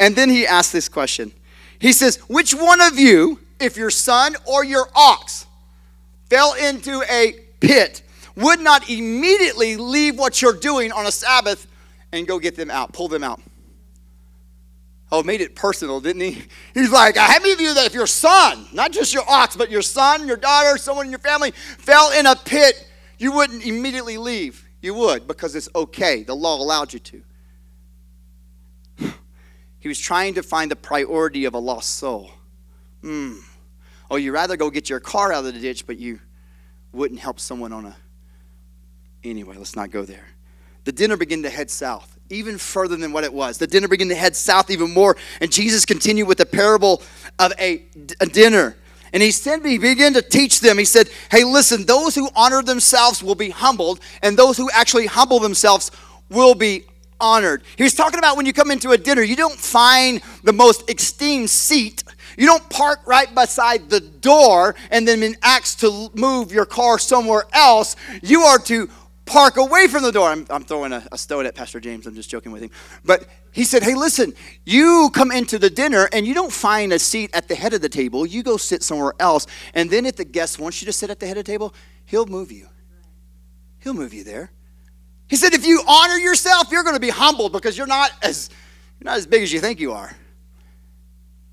[0.00, 1.32] And then he asks this question
[1.78, 5.46] He says, Which one of you, if your son or your ox
[6.28, 8.02] fell into a pit,
[8.36, 11.66] would not immediately leave what you're doing on a Sabbath
[12.12, 13.40] and go get them out, pull them out?
[15.12, 16.42] Oh, made it personal, didn't he?
[16.74, 19.70] He's like, how many of you that if your son, not just your ox, but
[19.70, 22.88] your son, your daughter, someone in your family fell in a pit,
[23.18, 24.61] you wouldn't immediately leave?
[24.82, 26.24] You would because it's okay.
[26.24, 27.22] The law allowed you to.
[29.78, 32.30] He was trying to find the priority of a lost soul.
[33.02, 33.40] Mm.
[34.08, 36.20] Oh, you'd rather go get your car out of the ditch, but you
[36.92, 37.96] wouldn't help someone on a.
[39.24, 40.26] Anyway, let's not go there.
[40.84, 43.58] The dinner began to head south, even further than what it was.
[43.58, 47.02] The dinner began to head south even more, and Jesus continued with the parable
[47.38, 47.84] of a,
[48.20, 48.76] a dinner.
[49.12, 50.78] And he said, he began to teach them.
[50.78, 55.06] He said, Hey, listen, those who honor themselves will be humbled, and those who actually
[55.06, 55.90] humble themselves
[56.30, 56.84] will be
[57.20, 57.62] honored.
[57.76, 60.90] He was talking about when you come into a dinner, you don't find the most
[60.90, 62.02] esteemed seat.
[62.36, 66.98] You don't park right beside the door and then been asked to move your car
[66.98, 67.94] somewhere else.
[68.22, 68.88] You are to
[69.26, 70.28] park away from the door.
[70.28, 72.06] I'm, I'm throwing a, a stone at Pastor James.
[72.06, 72.70] I'm just joking with him.
[73.04, 74.34] But he said, Hey, listen,
[74.64, 77.82] you come into the dinner and you don't find a seat at the head of
[77.82, 78.26] the table.
[78.26, 79.46] You go sit somewhere else.
[79.74, 81.74] And then if the guest wants you to sit at the head of the table,
[82.06, 82.66] he'll move you.
[83.80, 84.50] He'll move you there.
[85.28, 88.48] He said, if you honor yourself, you're going to be humbled because you're not as
[88.98, 90.14] you're not as big as you think you are.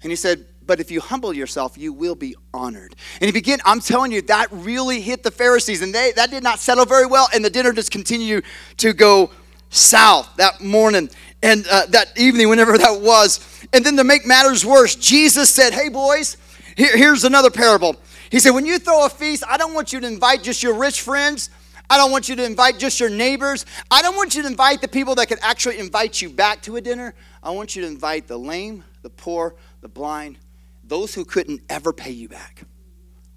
[0.02, 2.96] And he said, but if you humble yourself, you will be honored.
[3.20, 6.44] And he began, I'm telling you, that really hit the Pharisees, and they that did
[6.44, 8.44] not settle very well, and the dinner just continued
[8.78, 9.32] to go
[9.70, 11.10] south that morning
[11.42, 13.40] and uh, that evening, whenever that was.
[13.74, 16.38] And then to make matters worse, Jesus said, Hey, boys,
[16.76, 17.96] here, here's another parable.
[18.30, 20.74] He said, When you throw a feast, I don't want you to invite just your
[20.74, 21.50] rich friends.
[21.90, 23.66] I don't want you to invite just your neighbors.
[23.90, 26.76] I don't want you to invite the people that could actually invite you back to
[26.76, 27.16] a dinner.
[27.42, 30.38] I want you to invite the lame, the poor, the blind,
[30.84, 32.62] those who couldn't ever pay you back.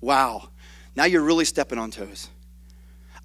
[0.03, 0.51] Wow.
[0.95, 2.29] Now you're really stepping on toes.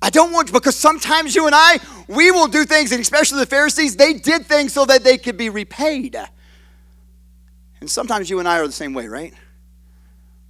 [0.02, 3.46] I don't want because sometimes you and I, we will do things, and especially the
[3.46, 6.16] Pharisees, they did things so that they could be repaid.
[7.82, 9.34] And sometimes you and I are the same way, right?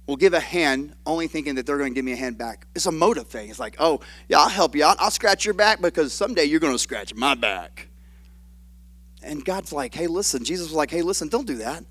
[0.06, 2.66] We'll give a hand only thinking that they're going to give me a hand back.
[2.74, 3.50] It's a motive thing.
[3.50, 4.96] It's like, oh, yeah, I'll help you out.
[4.98, 7.88] I'll scratch your back because someday you're going to scratch my back.
[9.22, 10.44] And God's like, hey, listen.
[10.44, 11.84] Jesus was like, hey, listen, don't do that.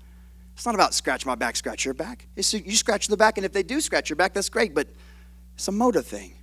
[0.54, 2.26] It's not about scratch my back, scratch your back.
[2.34, 4.88] It's you scratch the back, and if they do scratch your back, that's great, but
[5.54, 6.34] it's a motive thing.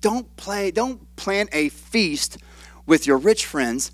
[0.00, 2.38] Don't play, don't plan a feast
[2.86, 3.92] with your rich friends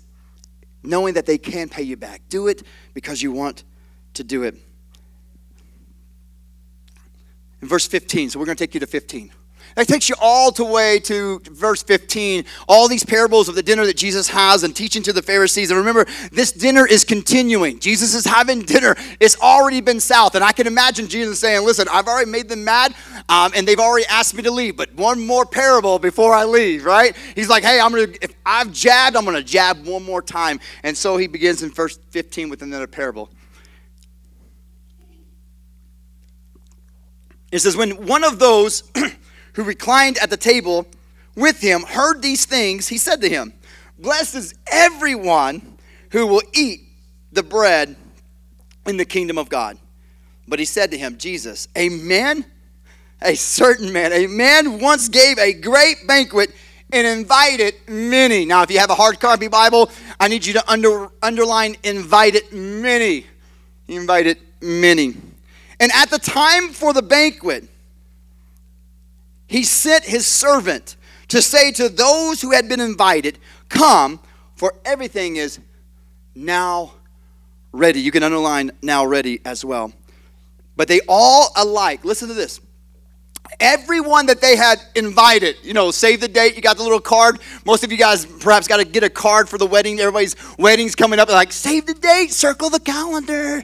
[0.83, 2.21] knowing that they can pay you back.
[2.29, 2.63] Do it
[2.93, 3.63] because you want
[4.13, 4.55] to do it
[7.61, 8.29] in verse 15.
[8.29, 9.31] So we're going to take you to 15.
[9.75, 12.45] That takes you all the way to verse 15.
[12.67, 15.69] All these parables of the dinner that Jesus has and teaching to the Pharisees.
[15.69, 17.79] And remember, this dinner is continuing.
[17.79, 18.95] Jesus is having dinner.
[19.19, 20.35] It's already been south.
[20.35, 22.95] And I can imagine Jesus saying, Listen, I've already made them mad,
[23.27, 26.85] um, and they've already asked me to leave, but one more parable before I leave,
[26.85, 27.13] right?
[27.35, 30.21] He's like, Hey, I'm going to, if I've jabbed, I'm going to jab one more
[30.21, 30.61] time.
[30.83, 33.29] And so he begins in verse 15 with another parable.
[37.51, 38.89] It says, When one of those
[39.55, 40.85] who reclined at the table
[41.35, 43.53] with him heard these things, he said to him,
[43.97, 45.77] Blessed is everyone
[46.11, 46.81] who will eat
[47.31, 47.95] the bread
[48.85, 49.77] in the kingdom of God.
[50.47, 52.45] But he said to him, Jesus, a man,
[53.21, 56.53] a certain man, a man once gave a great banquet
[56.91, 58.45] and invited many.
[58.45, 59.89] Now, if you have a hard copy Bible,
[60.19, 63.25] I need you to under, underline invited many.
[63.87, 65.15] He invited many.
[65.79, 67.67] And at the time for the banquet,
[69.47, 70.95] he sent his servant
[71.29, 74.19] to say to those who had been invited, Come,
[74.55, 75.59] for everything is
[76.33, 76.93] now
[77.71, 77.99] ready.
[77.99, 79.91] You can underline now ready as well.
[80.75, 82.59] But they all alike, listen to this.
[83.59, 87.39] Everyone that they had invited, you know, save the date, you got the little card.
[87.65, 89.99] Most of you guys perhaps got to get a card for the wedding.
[89.99, 91.29] Everybody's wedding's coming up.
[91.29, 93.63] Like, save the date, circle the calendar.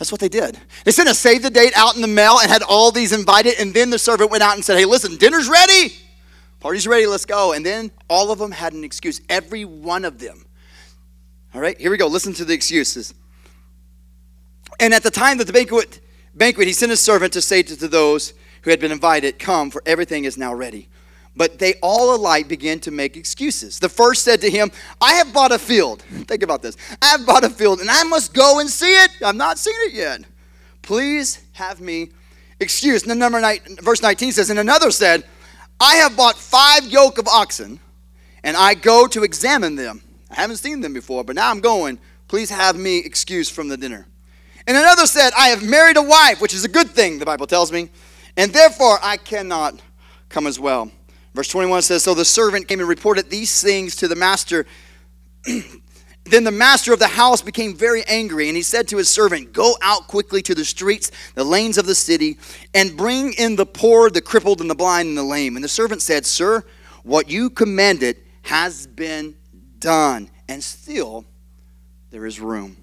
[0.00, 0.58] That's what they did.
[0.84, 3.60] They sent a save the date out in the mail and had all these invited,
[3.60, 5.94] and then the servant went out and said, Hey, listen, dinner's ready.
[6.58, 7.52] Party's ready, let's go.
[7.52, 10.46] And then all of them had an excuse, every one of them.
[11.54, 12.06] All right, here we go.
[12.06, 13.12] Listen to the excuses.
[14.78, 16.00] And at the time that the banquet,
[16.34, 18.32] banquet he sent a servant to say to, to those
[18.62, 20.88] who had been invited, Come, for everything is now ready.
[21.36, 23.78] But they all alike began to make excuses.
[23.78, 26.02] The first said to him, I have bought a field.
[26.26, 26.76] Think about this.
[27.00, 29.10] I have bought a field and I must go and see it.
[29.24, 30.22] I've not seen it yet.
[30.82, 32.10] Please have me
[32.58, 33.06] excused.
[33.08, 35.24] And number nine, verse 19 says, And another said,
[35.78, 37.80] I have bought five yoke of oxen
[38.42, 40.02] and I go to examine them.
[40.30, 41.98] I haven't seen them before, but now I'm going.
[42.28, 44.06] Please have me excused from the dinner.
[44.66, 47.46] And another said, I have married a wife, which is a good thing, the Bible
[47.46, 47.90] tells me,
[48.36, 49.80] and therefore I cannot
[50.28, 50.90] come as well.
[51.34, 54.66] Verse 21 says So the servant came and reported these things to the master.
[56.24, 59.52] then the master of the house became very angry, and he said to his servant,
[59.52, 62.38] Go out quickly to the streets, the lanes of the city,
[62.74, 65.56] and bring in the poor, the crippled, and the blind, and the lame.
[65.56, 66.64] And the servant said, Sir,
[67.02, 69.34] what you commanded has been
[69.78, 71.24] done, and still
[72.10, 72.76] there is room.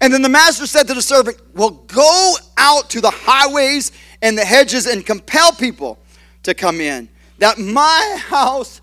[0.00, 4.36] And then the master said to the servant, Well, go out to the highways and
[4.36, 5.98] the hedges and compel people
[6.42, 8.80] to come in, that my house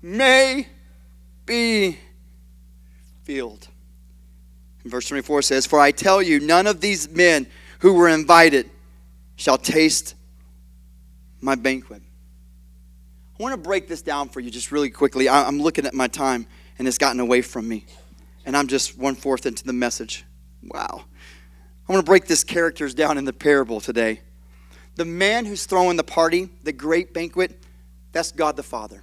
[0.00, 0.68] may
[1.44, 1.98] be
[3.24, 3.68] filled.
[4.82, 7.46] And verse 24 says, For I tell you, none of these men
[7.80, 8.70] who were invited
[9.36, 10.14] shall taste
[11.40, 12.02] my banquet.
[13.38, 15.28] I want to break this down for you just really quickly.
[15.28, 16.46] I'm looking at my time
[16.78, 17.84] and it's gotten away from me.
[18.46, 20.24] And I'm just one fourth into the message.
[20.62, 21.04] Wow.
[21.88, 24.20] I want to break this characters down in the parable today.
[24.94, 27.60] The man who's throwing the party, the great banquet,
[28.16, 29.02] that's God the Father.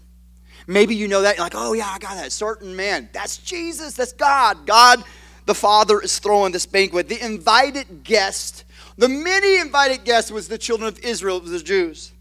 [0.65, 1.35] Maybe you know that.
[1.35, 2.31] You're like, oh, yeah, I got that.
[2.31, 3.09] Certain man.
[3.13, 3.93] That's Jesus.
[3.93, 4.65] That's God.
[4.65, 5.03] God
[5.45, 7.09] the Father is throwing this banquet.
[7.09, 8.63] The invited guest,
[8.97, 12.11] the many invited guests was the children of Israel, the Jews.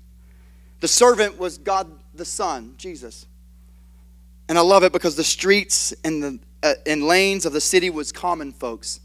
[0.80, 3.26] The servant was God the Son, Jesus.
[4.50, 7.88] And I love it because the streets and the uh, and lanes of the city
[7.88, 9.00] was common folks.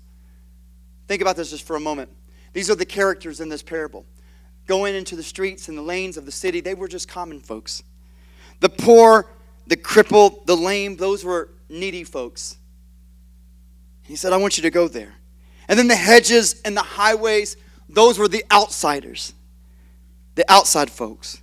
[1.08, 2.10] Think about this just for a moment.
[2.52, 4.06] These are the characters in this parable.
[4.68, 7.82] Going into the streets and the lanes of the city, they were just common folks.
[8.60, 9.32] The poor,
[9.66, 12.58] the crippled, the lame, those were needy folks.
[14.04, 15.14] He said, I want you to go there.
[15.68, 17.58] And then the hedges and the highways,
[17.90, 19.34] those were the outsiders,
[20.36, 21.36] the outside folks.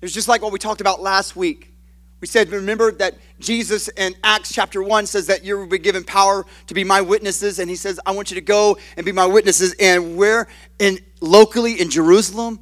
[0.00, 1.72] It was just like what we talked about last week.
[2.20, 6.04] We said, remember that Jesus in Acts chapter 1 says that you will be given
[6.04, 7.58] power to be my witnesses.
[7.58, 9.74] And he says, I want you to go and be my witnesses.
[9.80, 10.46] And where?
[10.78, 12.60] In locally in Jerusalem.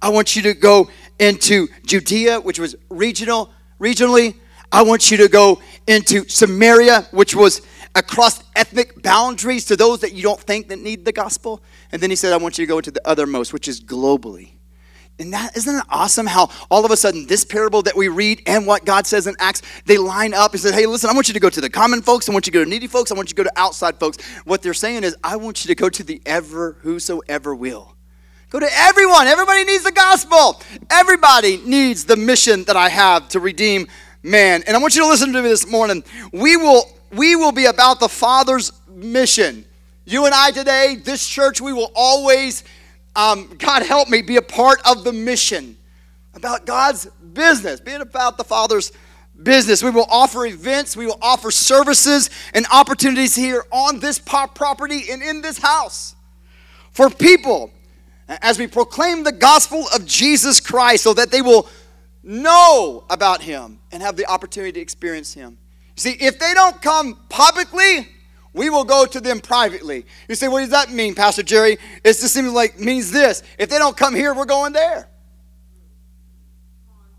[0.00, 4.36] I want you to go into Judea, which was regional, regionally.
[4.70, 7.62] I want you to go into Samaria, which was
[7.94, 11.62] across ethnic boundaries to those that you don't think that need the gospel.
[11.90, 14.50] And then he said, I want you to go into the othermost, which is globally.
[15.18, 18.42] And that isn't it awesome how all of a sudden this parable that we read
[18.46, 21.28] and what God says in Acts, they line up and say, Hey, listen, I want
[21.28, 23.10] you to go to the common folks, I want you to go to needy folks,
[23.10, 24.22] I want you to go to outside folks.
[24.44, 27.94] What they're saying is, I want you to go to the ever whosoever will.
[28.50, 29.26] Go to everyone.
[29.26, 30.62] Everybody needs the gospel.
[30.90, 33.88] Everybody needs the mission that I have to redeem
[34.22, 34.62] man.
[34.66, 36.04] And I want you to listen to me this morning.
[36.32, 39.64] We will we will be about the Father's mission.
[40.04, 42.62] You and I today, this church, we will always
[43.16, 45.76] um, God help me, be a part of the mission,
[46.34, 48.92] about God's business, being about the Father's
[49.42, 49.82] business.
[49.82, 55.22] We will offer events, we will offer services and opportunities here on this property and
[55.22, 56.14] in this house
[56.92, 57.70] for people
[58.28, 61.68] as we proclaim the gospel of Jesus Christ so that they will
[62.22, 65.58] know about Him and have the opportunity to experience Him.
[65.96, 68.08] See, if they don't come publicly,
[68.56, 70.06] we will go to them privately.
[70.28, 71.74] You say, what does that mean, Pastor Jerry?
[72.02, 73.42] It just seems like means this.
[73.58, 75.08] If they don't come here, we're going there.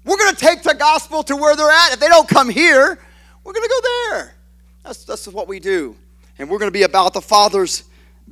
[0.04, 1.94] We're going to take the gospel to where they're at.
[1.94, 2.98] If they don't come here,
[3.44, 4.36] we're going to go there.
[4.84, 5.96] That's, that's what we do.
[6.40, 7.84] And we're going to be about the Father's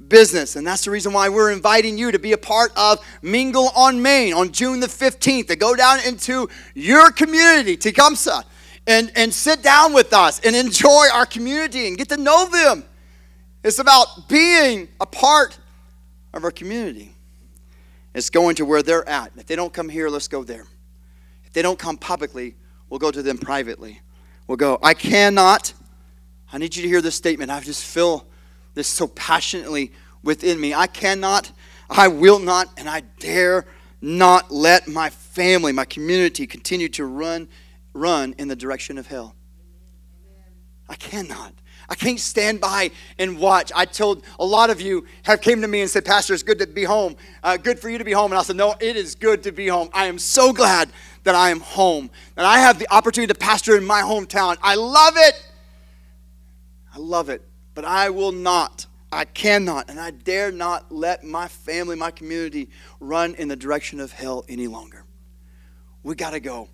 [0.08, 0.56] business.
[0.56, 4.02] And that's the reason why we're inviting you to be a part of Mingle on
[4.02, 8.44] Main on June the 15th, to go down into your community, Tecumseh,
[8.88, 12.84] and, and sit down with us and enjoy our community and get to know them.
[13.66, 15.58] It's about being a part
[16.36, 17.16] of our community.
[18.14, 19.32] It's going to where they're at.
[19.38, 20.68] If they don't come here, let's go there.
[21.46, 22.54] If they don't come publicly,
[22.90, 24.02] we'll go to them privately.
[24.46, 25.74] We'll go, I cannot,
[26.54, 27.50] I need you to hear this statement.
[27.50, 28.28] I just feel
[28.76, 30.76] this so passionately within me.
[30.76, 31.52] I cannot,
[31.90, 33.66] I will not, and I dare
[34.00, 37.48] not let my family, my community continue to run
[37.94, 39.34] run in the direction of hell.
[40.88, 41.56] I cannot.
[41.90, 43.72] I can't stand by and watch.
[43.76, 46.60] I told a lot of you have came to me and said, Pastor, it's good
[46.60, 47.16] to be home.
[47.44, 48.32] Uh, good for you to be home.
[48.32, 49.90] And I said, No, it is good to be home.
[49.94, 50.90] I am so glad
[51.24, 54.58] that I am home, that I have the opportunity to pastor in my hometown.
[54.62, 55.52] I love it.
[56.94, 57.42] I love it.
[57.74, 62.70] But I will not, I cannot, and I dare not let my family, my community
[63.00, 65.04] run in the direction of hell any longer.
[66.04, 66.70] We got to go.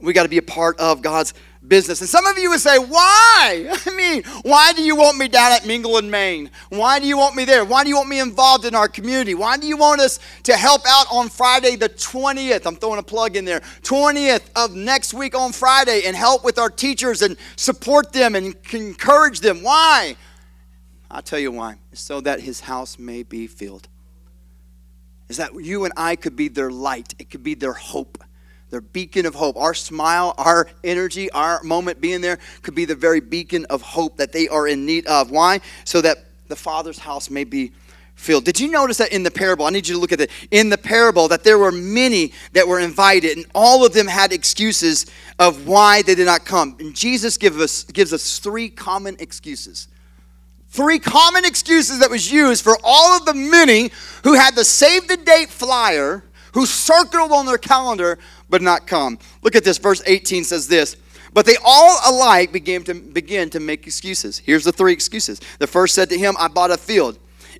[0.00, 1.32] We got to be a part of God's
[1.68, 2.00] business.
[2.00, 3.70] And some of you would say, Why?
[3.86, 6.50] I mean, why do you want me down at Mingle in Main?
[6.68, 7.64] Why do you want me there?
[7.64, 9.34] Why do you want me involved in our community?
[9.34, 12.66] Why do you want us to help out on Friday the 20th?
[12.66, 13.60] I'm throwing a plug in there.
[13.82, 18.54] 20th of next week on Friday and help with our teachers and support them and
[18.72, 19.62] encourage them.
[19.62, 20.16] Why?
[21.10, 21.76] I'll tell you why.
[21.92, 23.88] So that his house may be filled.
[25.28, 28.23] Is that you and I could be their light, it could be their hope
[28.74, 29.56] their beacon of hope.
[29.56, 34.16] Our smile, our energy, our moment being there could be the very beacon of hope
[34.16, 35.30] that they are in need of.
[35.30, 35.60] Why?
[35.84, 37.70] So that the Father's house may be
[38.16, 38.44] filled.
[38.44, 39.64] Did you notice that in the parable?
[39.64, 40.32] I need you to look at it.
[40.50, 44.32] In the parable, that there were many that were invited, and all of them had
[44.32, 45.06] excuses
[45.38, 46.74] of why they did not come.
[46.80, 49.86] And Jesus gives us, gives us three common excuses.
[50.70, 53.92] Three common excuses that was used for all of the many
[54.24, 59.18] who had the save the date flyer, who circled on their calendar but not come.
[59.42, 59.78] Look at this.
[59.78, 60.96] Verse 18 says this.
[61.34, 64.38] But they all alike began to begin to make excuses.
[64.38, 65.40] Here's the three excuses.
[65.58, 67.18] The first said to him, I bought a field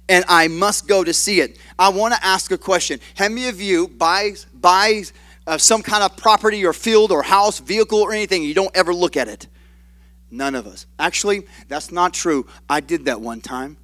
[0.08, 1.58] and I must go to see it.
[1.78, 3.00] I want to ask a question.
[3.16, 5.02] How many of you buy, buy
[5.46, 8.94] uh, some kind of property or field or house, vehicle or anything, you don't ever
[8.94, 9.48] look at it?
[10.30, 10.86] None of us.
[10.98, 12.46] Actually, that's not true.
[12.68, 13.76] I did that one time.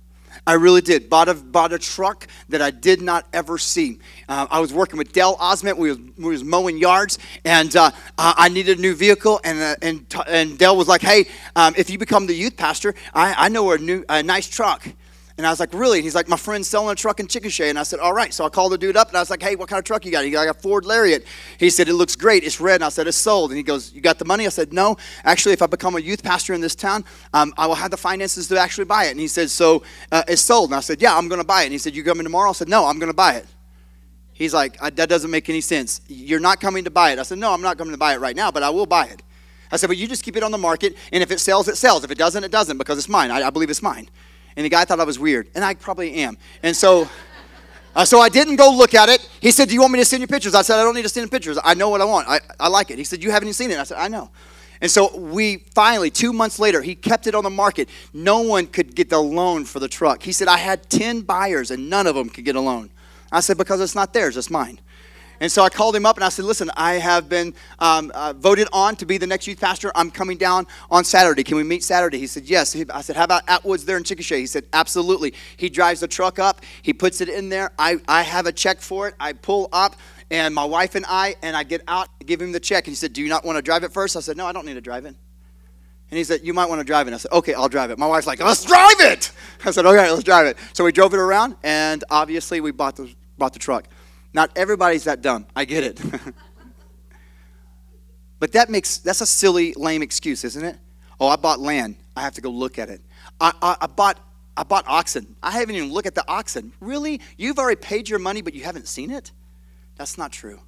[0.50, 1.08] I really did.
[1.08, 4.00] Bought a, bought a truck that I did not ever see.
[4.28, 5.76] Uh, I was working with Dell Osment.
[5.76, 9.40] We was, we was mowing yards, and uh, I needed a new vehicle.
[9.44, 12.96] And, uh, and, and Dell was like, hey, um, if you become the youth pastor,
[13.14, 14.88] I, I know a, new, a nice truck.
[15.40, 15.96] And I was like, really?
[15.96, 17.70] And he's like, my friend's selling a truck in Chickasha.
[17.70, 18.30] And I said, all right.
[18.34, 20.04] So I called the dude up and I was like, hey, what kind of truck
[20.04, 20.22] you got?
[20.22, 21.24] He got a Ford Lariat.
[21.56, 22.44] He said, it looks great.
[22.44, 22.74] It's red.
[22.74, 23.50] And I said, it's sold.
[23.50, 24.44] And he goes, you got the money?
[24.44, 24.98] I said, no.
[25.24, 27.96] Actually, if I become a youth pastor in this town, um, I will have the
[27.96, 29.12] finances to actually buy it.
[29.12, 29.82] And he said, so
[30.12, 30.72] uh, it's sold.
[30.72, 31.64] And I said, yeah, I'm going to buy it.
[31.64, 32.50] And he said, you coming tomorrow?
[32.50, 33.46] I said, no, I'm going to buy it.
[34.34, 36.02] He's like, that doesn't make any sense.
[36.06, 37.18] You're not coming to buy it.
[37.18, 39.06] I said, no, I'm not coming to buy it right now, but I will buy
[39.06, 39.22] it.
[39.72, 41.76] I said, but you just keep it on the market, and if it sells, it
[41.76, 42.02] sells.
[42.02, 43.30] If it doesn't, it doesn't, because it's mine.
[43.30, 44.10] I, I believe it's mine.
[44.60, 46.36] And the guy thought I was weird, and I probably am.
[46.62, 47.08] And so,
[47.94, 49.26] uh, so I didn't go look at it.
[49.40, 51.04] He said, "Do you want me to send you pictures?" I said, "I don't need
[51.04, 51.58] to send pictures.
[51.64, 52.28] I know what I want.
[52.28, 54.28] I, I like it." He said, "You haven't even seen it." I said, "I know."
[54.82, 57.88] And so we finally, two months later, he kept it on the market.
[58.12, 60.22] No one could get the loan for the truck.
[60.22, 62.90] He said, "I had ten buyers, and none of them could get a loan."
[63.32, 64.78] I said, "Because it's not theirs; it's mine."
[65.40, 68.34] And so I called him up and I said, Listen, I have been um, uh,
[68.36, 69.90] voted on to be the next youth pastor.
[69.94, 71.42] I'm coming down on Saturday.
[71.42, 72.18] Can we meet Saturday?
[72.18, 72.76] He said, Yes.
[72.90, 74.36] I said, How about Atwoods there in Chickasha?
[74.36, 75.32] He said, Absolutely.
[75.56, 77.72] He drives the truck up, he puts it in there.
[77.78, 79.14] I, I have a check for it.
[79.18, 79.96] I pull up,
[80.30, 82.86] and my wife and I, and I get out, give him the check.
[82.86, 84.16] And he said, Do you not want to drive it first?
[84.16, 85.14] I said, No, I don't need to drive it.
[86.10, 87.14] And he said, You might want to drive it.
[87.14, 87.98] I said, Okay, I'll drive it.
[87.98, 89.32] My wife's like, Let's drive it.
[89.64, 90.58] I said, Okay, let's drive it.
[90.74, 93.88] So we drove it around, and obviously we bought the, bought the truck.
[94.32, 95.46] Not everybody's that dumb.
[95.56, 96.00] I get it.
[98.38, 100.76] but that makes that's a silly, lame excuse, isn't it?
[101.18, 101.96] Oh, I bought land.
[102.16, 103.00] I have to go look at it.
[103.40, 104.18] I, I, I bought
[104.56, 105.36] I bought oxen.
[105.42, 106.72] I haven't even looked at the oxen.
[106.80, 107.20] Really?
[107.36, 109.32] You've already paid your money, but you haven't seen it?
[109.96, 110.60] That's not true.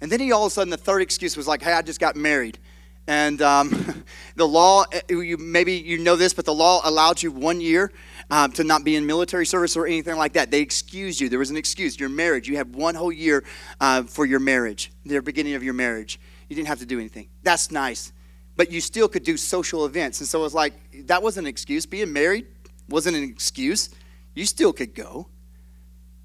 [0.00, 2.00] And then he all of a sudden, the third excuse was like, hey, I just
[2.00, 2.58] got married.
[3.06, 4.04] And um,
[4.36, 7.90] the law, eh, you, maybe you know this, but the law allowed you one year
[8.30, 10.50] um, to not be in military service or anything like that.
[10.50, 11.28] They excused you.
[11.28, 11.98] There was an excuse.
[11.98, 13.44] Your marriage, you have one whole year
[13.80, 16.20] uh, for your marriage, the beginning of your marriage.
[16.48, 17.28] You didn't have to do anything.
[17.42, 18.12] That's nice.
[18.56, 20.20] But you still could do social events.
[20.20, 20.74] And so it was like,
[21.06, 21.86] that wasn't an excuse.
[21.86, 22.46] Being married
[22.88, 23.90] wasn't an excuse.
[24.34, 25.28] You still could go.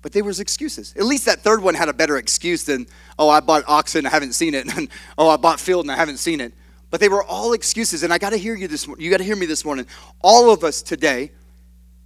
[0.01, 0.93] But there was excuses.
[0.97, 2.87] At least that third one had a better excuse than,
[3.17, 5.95] oh, I bought oxen, I haven't seen it, and oh, I bought field and I
[5.95, 6.53] haven't seen it.
[6.89, 8.87] But they were all excuses, and I got to hear you this.
[8.99, 9.87] You got to hear me this morning.
[10.21, 11.31] All of us today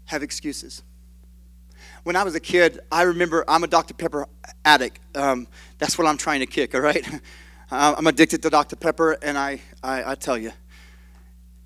[0.07, 0.83] have excuses.
[2.03, 3.93] When I was a kid, I remember I'm a Dr.
[3.93, 4.27] Pepper
[4.65, 4.99] addict.
[5.15, 5.47] Um,
[5.77, 7.05] that's what I'm trying to kick, all right?
[7.71, 8.77] I'm addicted to Dr.
[8.77, 10.51] Pepper, and I, I, I tell you.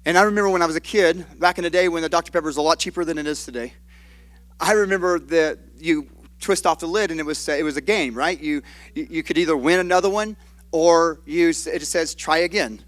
[0.03, 2.31] And I remember when I was a kid, back in the day when the Dr.
[2.31, 3.73] Pepper was a lot cheaper than it is today.
[4.59, 6.07] I remember that you
[6.39, 8.39] twist off the lid and it was it was a game, right?
[8.39, 8.63] You
[8.95, 10.37] you could either win another one
[10.71, 12.83] or you it says try again.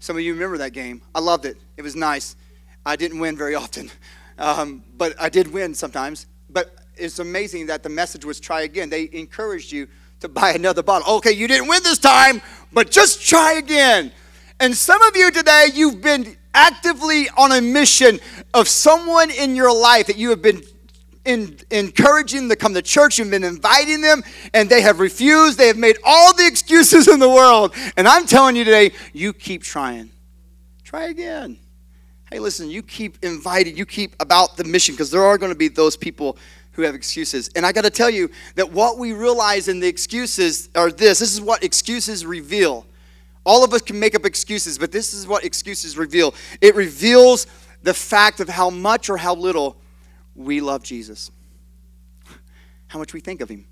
[0.00, 1.02] Some of you remember that game.
[1.14, 1.56] I loved it.
[1.76, 2.36] It was nice.
[2.84, 3.90] I didn't win very often.
[4.38, 6.26] Um, but I did win sometimes.
[6.50, 8.90] But it's amazing that the message was try again.
[8.90, 9.88] They encouraged you
[10.20, 11.16] to buy another bottle.
[11.16, 12.40] Okay, you didn't win this time,
[12.72, 14.12] but just try again.
[14.60, 18.20] And some of you today, you've been actively on a mission
[18.54, 20.62] of someone in your life that you have been
[21.24, 23.18] in, encouraging to come to church.
[23.18, 24.22] You've been inviting them,
[24.52, 25.58] and they have refused.
[25.58, 27.74] They have made all the excuses in the world.
[27.96, 30.10] And I'm telling you today, you keep trying.
[30.84, 31.58] Try again
[32.34, 35.56] hey, listen, you keep inviting, you keep about the mission because there are going to
[35.56, 36.36] be those people
[36.72, 37.48] who have excuses.
[37.54, 41.20] And I got to tell you that what we realize in the excuses are this
[41.20, 42.86] this is what excuses reveal.
[43.46, 47.46] All of us can make up excuses, but this is what excuses reveal it reveals
[47.84, 49.76] the fact of how much or how little
[50.34, 51.30] we love Jesus,
[52.88, 53.64] how much we think of him.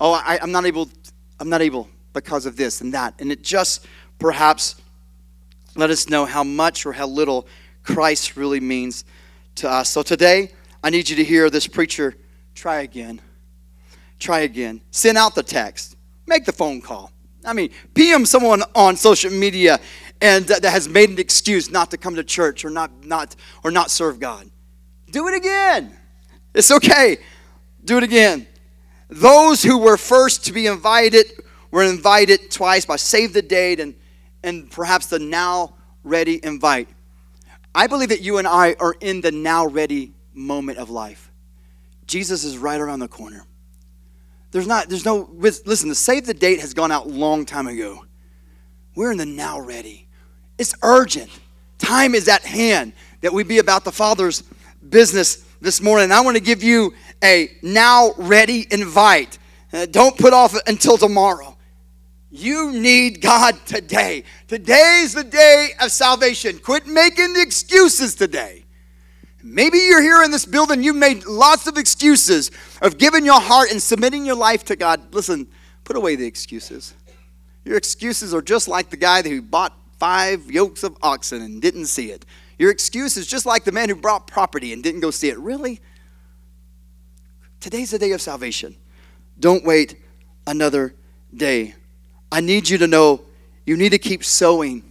[0.00, 0.90] Oh, I, I'm not able,
[1.38, 3.14] I'm not able because of this and that.
[3.20, 3.86] And it just
[4.18, 4.74] perhaps
[5.76, 7.46] let us know how much or how little
[7.88, 9.06] Christ really means
[9.54, 9.88] to us.
[9.88, 10.52] So today,
[10.84, 12.14] I need you to hear this preacher
[12.54, 13.18] try again.
[14.18, 14.82] Try again.
[14.90, 15.96] Send out the text.
[16.26, 17.10] Make the phone call.
[17.46, 19.80] I mean, PM someone on social media
[20.20, 23.34] and that has made an excuse not to come to church or not, not,
[23.64, 24.50] or not serve God.
[25.10, 25.96] Do it again.
[26.54, 27.16] It's okay.
[27.86, 28.46] Do it again.
[29.08, 31.24] Those who were first to be invited
[31.70, 33.94] were invited twice by save the date and,
[34.44, 36.88] and perhaps the now ready invite.
[37.78, 41.30] I believe that you and I are in the now ready moment of life.
[42.08, 43.46] Jesus is right around the corner.
[44.50, 48.04] There's not, there's no, listen, the save the date has gone out long time ago.
[48.96, 50.08] We're in the now ready.
[50.58, 51.30] It's urgent.
[51.78, 54.42] Time is at hand that we be about the Father's
[54.88, 56.10] business this morning.
[56.10, 59.38] I want to give you a now ready invite.
[59.72, 61.56] Uh, don't put off until tomorrow.
[62.30, 64.24] You need God today.
[64.46, 66.58] Today's the day of salvation.
[66.58, 68.64] Quit making the excuses today.
[69.42, 72.50] Maybe you're here in this building, you've made lots of excuses
[72.82, 75.14] of giving your heart and submitting your life to God.
[75.14, 75.46] Listen,
[75.84, 76.94] put away the excuses.
[77.64, 81.86] Your excuses are just like the guy who bought five yokes of oxen and didn't
[81.86, 82.26] see it.
[82.58, 85.38] Your excuse is just like the man who brought property and didn't go see it.
[85.38, 85.80] Really?
[87.60, 88.76] Today's the day of salvation.
[89.38, 89.96] Don't wait
[90.46, 90.94] another
[91.34, 91.74] day.
[92.30, 93.22] I need you to know
[93.66, 94.82] you need to keep sowing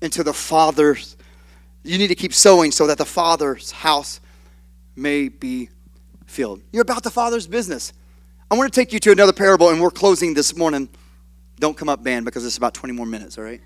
[0.00, 1.16] into the Father's.
[1.82, 4.20] You need to keep sowing so that the Father's house
[4.94, 5.68] may be
[6.26, 6.62] filled.
[6.72, 7.92] You're about the Father's business.
[8.50, 10.88] I want to take you to another parable, and we're closing this morning.
[11.58, 13.60] Don't come up, band, because it's about 20 more minutes, all right?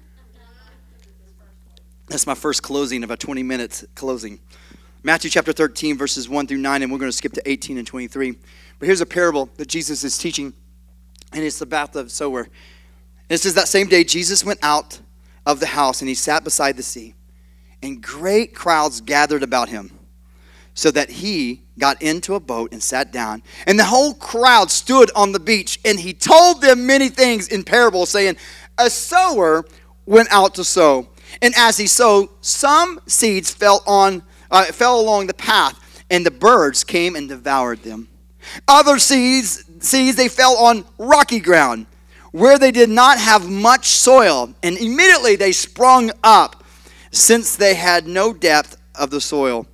[2.08, 4.40] That's my first closing of a 20 minutes closing.
[5.02, 7.86] Matthew chapter 13, verses 1 through 9, and we're going to skip to 18 and
[7.86, 8.36] 23.
[8.78, 10.52] But here's a parable that Jesus is teaching,
[11.32, 12.48] and it's the about the sower.
[13.30, 14.98] And it says that same day, Jesus went out
[15.46, 17.14] of the house and he sat beside the sea,
[17.80, 19.96] and great crowds gathered about him,
[20.74, 23.44] so that he got into a boat and sat down.
[23.68, 27.62] And the whole crowd stood on the beach, and he told them many things in
[27.62, 28.36] parables, saying,
[28.76, 29.64] A sower
[30.06, 31.08] went out to sow.
[31.40, 36.32] And as he sowed, some seeds fell on uh, fell along the path, and the
[36.32, 38.08] birds came and devoured them.
[38.66, 41.86] Other seeds, seeds they fell on rocky ground
[42.32, 46.64] where they did not have much soil, and immediately they sprung up,
[47.10, 49.66] since they had no depth of the soil.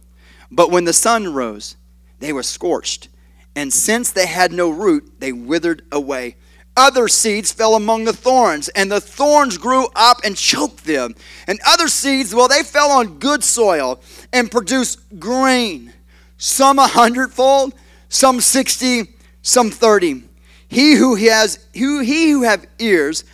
[0.51, 1.77] But when the sun rose,
[2.19, 3.09] they were scorched,
[3.55, 6.37] and since they had no root, they withered away.
[6.77, 11.15] Other seeds fell among the thorns, and the thorns grew up and choked them.
[11.47, 14.01] And other seeds, well, they fell on good soil
[14.33, 15.95] and produced grain,
[16.37, 17.75] some a hundredfold,
[18.11, 20.26] some sixty, some thirty.
[20.69, 23.25] He who has who he who have ears,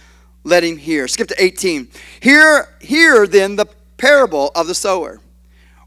[0.45, 1.09] let him hear.
[1.09, 1.89] Skip to 18.
[2.21, 3.67] Hear, hear then the
[3.97, 5.21] parable of the sower.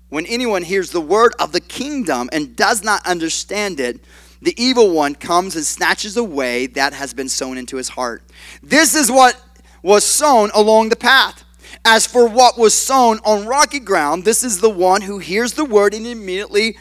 [0.09, 3.99] When anyone hears the word of the kingdom and does not understand it,
[4.41, 8.23] the evil one comes and snatches away that has been sown into his heart.
[8.61, 9.41] This is what
[9.81, 11.43] was sown along the path.
[11.83, 15.65] As for what was sown on rocky ground, this is the one who hears the
[15.65, 16.77] word and immediately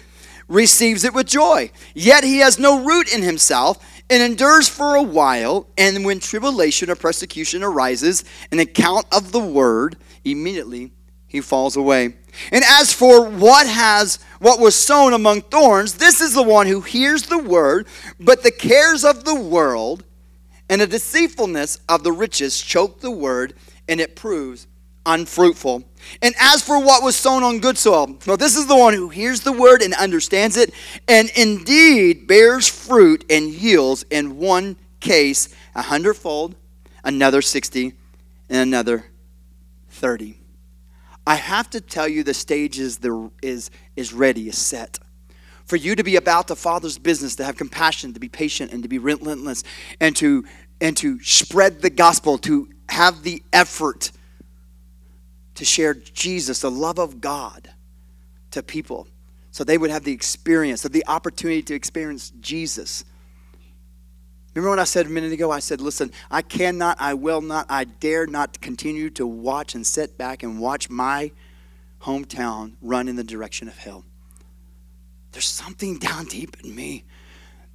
[0.49, 1.71] receives it with joy.
[1.95, 6.91] Yet he has no root in himself and endures for a while, and when tribulation
[6.91, 10.93] or persecution arises, an account of the word, immediately
[11.27, 12.15] he falls away.
[12.53, 16.81] And as for what has what was sown among thorns, this is the one who
[16.81, 17.87] hears the word,
[18.21, 20.05] but the cares of the world
[20.69, 23.55] and the deceitfulness of the riches choke the word,
[23.89, 24.67] and it proves
[25.07, 25.85] unfruitful.
[26.21, 29.09] And as for what was sown on good soil, well, this is the one who
[29.09, 30.73] hears the word and understands it,
[31.09, 36.57] and indeed bears fruit and yields in one case a hundredfold,
[37.05, 37.95] another sixty,
[38.49, 39.07] and another
[39.89, 40.39] thirty.
[41.27, 44.99] I have to tell you the stage is, the, is, is ready, is set.
[45.65, 48.83] For you to be about the Father's business, to have compassion, to be patient, and
[48.83, 49.65] to be relentless,
[50.01, 50.45] and to,
[50.83, 54.13] and to spread the gospel, to have the effort
[55.55, 57.71] to share Jesus, the love of God,
[58.51, 59.09] to people
[59.55, 63.05] so they would have the experience, of the opportunity to experience Jesus.
[64.53, 65.53] Remember what I said a minute ago?
[65.53, 69.87] I said, listen, I cannot, I will not, I dare not continue to watch and
[69.87, 71.31] sit back and watch my
[72.03, 74.05] hometown run in the direction of hell.
[75.31, 77.05] There's something down deep in me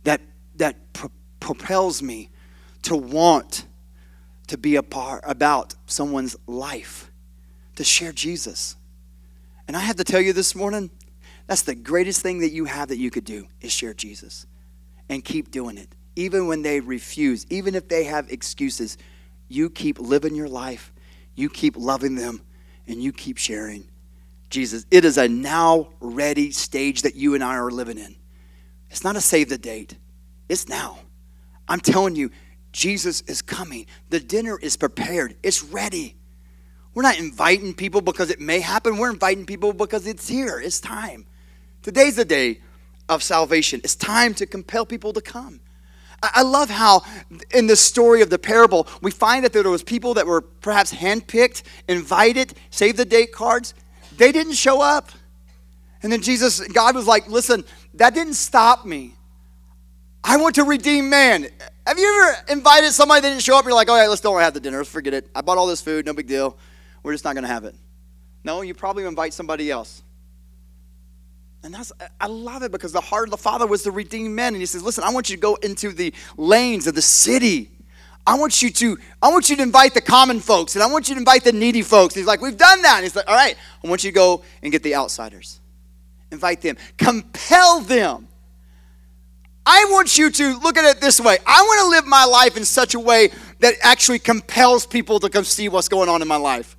[0.04, 0.20] that,
[0.58, 2.30] that pro- propels me
[2.82, 3.66] to want
[4.48, 7.09] to be a part about someone's life
[7.80, 8.76] to share Jesus.
[9.66, 10.92] And I have to tell you this morning,
[11.48, 14.46] that's the greatest thing that you have that you could do is share Jesus
[15.08, 15.88] and keep doing it.
[16.18, 18.98] Even when they refuse, even if they have excuses,
[19.48, 20.92] you keep living your life,
[21.36, 22.42] you keep loving them,
[22.86, 23.88] and you keep sharing
[24.50, 24.86] Jesus.
[24.92, 28.14] It is a now ready stage that you and I are living in.
[28.90, 29.96] It's not a save the date,
[30.50, 31.00] it's now.
[31.66, 32.30] I'm telling you,
[32.74, 33.86] Jesus is coming.
[34.10, 36.18] The dinner is prepared, it's ready.
[37.00, 38.98] We're not inviting people because it may happen.
[38.98, 40.60] We're inviting people because it's here.
[40.60, 41.26] It's time.
[41.82, 42.60] Today's the day.
[43.08, 43.80] of salvation.
[43.86, 45.62] It's time to compel people to come.
[46.22, 47.04] I love how
[47.54, 50.94] in the story of the parable, we find that there was people that were perhaps
[50.94, 53.74] handpicked, invited, save the date cards.
[54.18, 55.10] They didn't show up.
[56.04, 59.14] And then Jesus, God was like, listen, that didn't stop me.
[60.22, 61.48] I want to redeem man.
[61.88, 63.64] Have you ever invited somebody that didn't show up?
[63.64, 64.80] You're like, all right, let's don't have the dinner.
[64.80, 65.30] Let's forget it.
[65.34, 66.58] I bought all this food, no big deal.
[67.04, 67.76] We're just not going to have it.
[68.44, 70.02] No, you probably invite somebody else.
[71.64, 71.92] And that's
[72.22, 74.54] I love it because the heart of the Father was to redeem men.
[74.54, 77.70] And he says, listen, I want you to go into the lanes of the city.
[78.26, 81.10] I want you to, I want you to invite the common folks and I want
[81.10, 82.16] you to invite the needy folks.
[82.16, 82.98] And he's like, We've done that.
[82.98, 85.60] And he's like, All right, I want you to go and get the outsiders.
[86.32, 86.78] Invite them.
[86.98, 88.28] Compel them.
[89.66, 91.38] I want you to look at it this way.
[91.46, 95.30] I want to live my life in such a way that actually compels people to
[95.30, 96.76] come see what's going on in my life.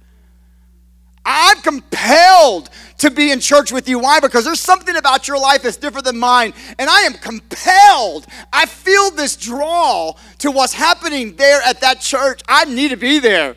[1.24, 3.98] I'm compelled to be in church with you.
[3.98, 4.20] Why?
[4.20, 6.52] Because there's something about your life that's different than mine.
[6.78, 8.26] And I am compelled.
[8.52, 12.42] I feel this draw to what's happening there at that church.
[12.48, 13.56] I need to be there.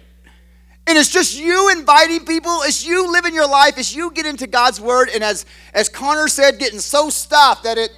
[0.85, 4.47] And it's just you inviting people, it's you living your life, it's you getting into
[4.47, 5.09] God's word.
[5.13, 7.91] And as, as Connor said, getting so stuffed that it,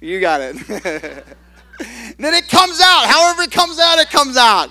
[0.00, 0.56] you got it.
[0.68, 3.06] then it comes out.
[3.06, 4.70] However, it comes out, it comes out.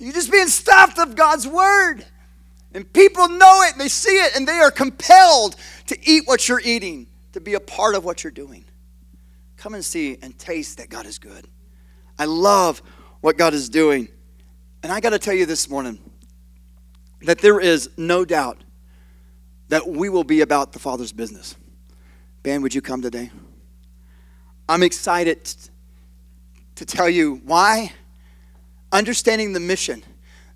[0.00, 2.04] You're just being stuffed of God's word.
[2.72, 5.56] And people know it, and they see it, and they are compelled
[5.88, 8.64] to eat what you're eating, to be a part of what you're doing.
[9.56, 11.46] Come and see and taste that God is good.
[12.18, 12.80] I love
[13.20, 14.08] what God is doing.
[14.82, 15.98] And I got to tell you this morning
[17.22, 18.58] that there is no doubt
[19.68, 21.56] that we will be about the Father's business.
[22.42, 23.30] Ben, would you come today?
[24.66, 25.44] I'm excited
[26.76, 27.92] to tell you why
[28.92, 30.02] understanding the mission.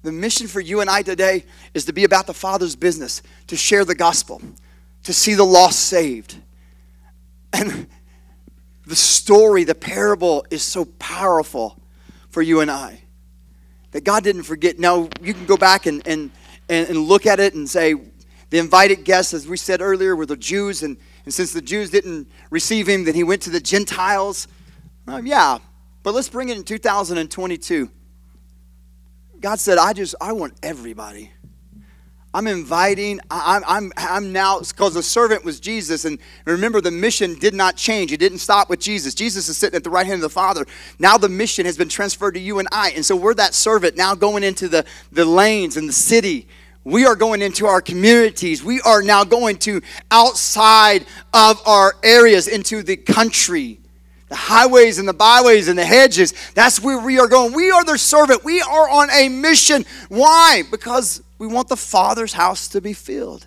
[0.03, 3.57] The mission for you and I today is to be about the Father's business, to
[3.57, 4.41] share the gospel,
[5.05, 6.37] to see the lost saved.
[7.53, 7.87] And
[8.87, 11.81] the story, the parable is so powerful
[12.29, 13.01] for you and I
[13.93, 14.79] that God didn't forget.
[14.79, 16.31] Now, you can go back and, and,
[16.69, 17.95] and, look at it and say,
[18.51, 20.83] the invited guests, as we said earlier, were the Jews.
[20.83, 24.49] And, and since the Jews didn't receive him, then he went to the Gentiles.
[25.07, 25.59] Um, yeah,
[26.03, 27.91] but let's bring it in 2022.
[29.45, 31.31] God said, I just, I want everybody.
[32.33, 36.07] I'm inviting, I'm, I'm, I'm now, because the servant was Jesus.
[36.07, 38.11] And remember, the mission did not change.
[38.11, 39.15] It didn't stop with Jesus.
[39.15, 40.65] Jesus is sitting at the right hand of the Father.
[40.99, 42.93] Now the mission has been transferred to you and I.
[42.93, 46.49] And so we're that servant now going into the, the lanes and the city.
[46.83, 48.65] We are going into our communities.
[48.65, 53.79] We are now going to outside of our areas, into the country
[54.29, 56.35] the highways and the byways and the hedges.
[56.55, 57.53] That's where we are going.
[57.53, 58.45] We are their servant.
[58.45, 59.85] We are on a mission.
[60.09, 60.63] Why?
[60.71, 63.47] Because we want the Father's house to be filled.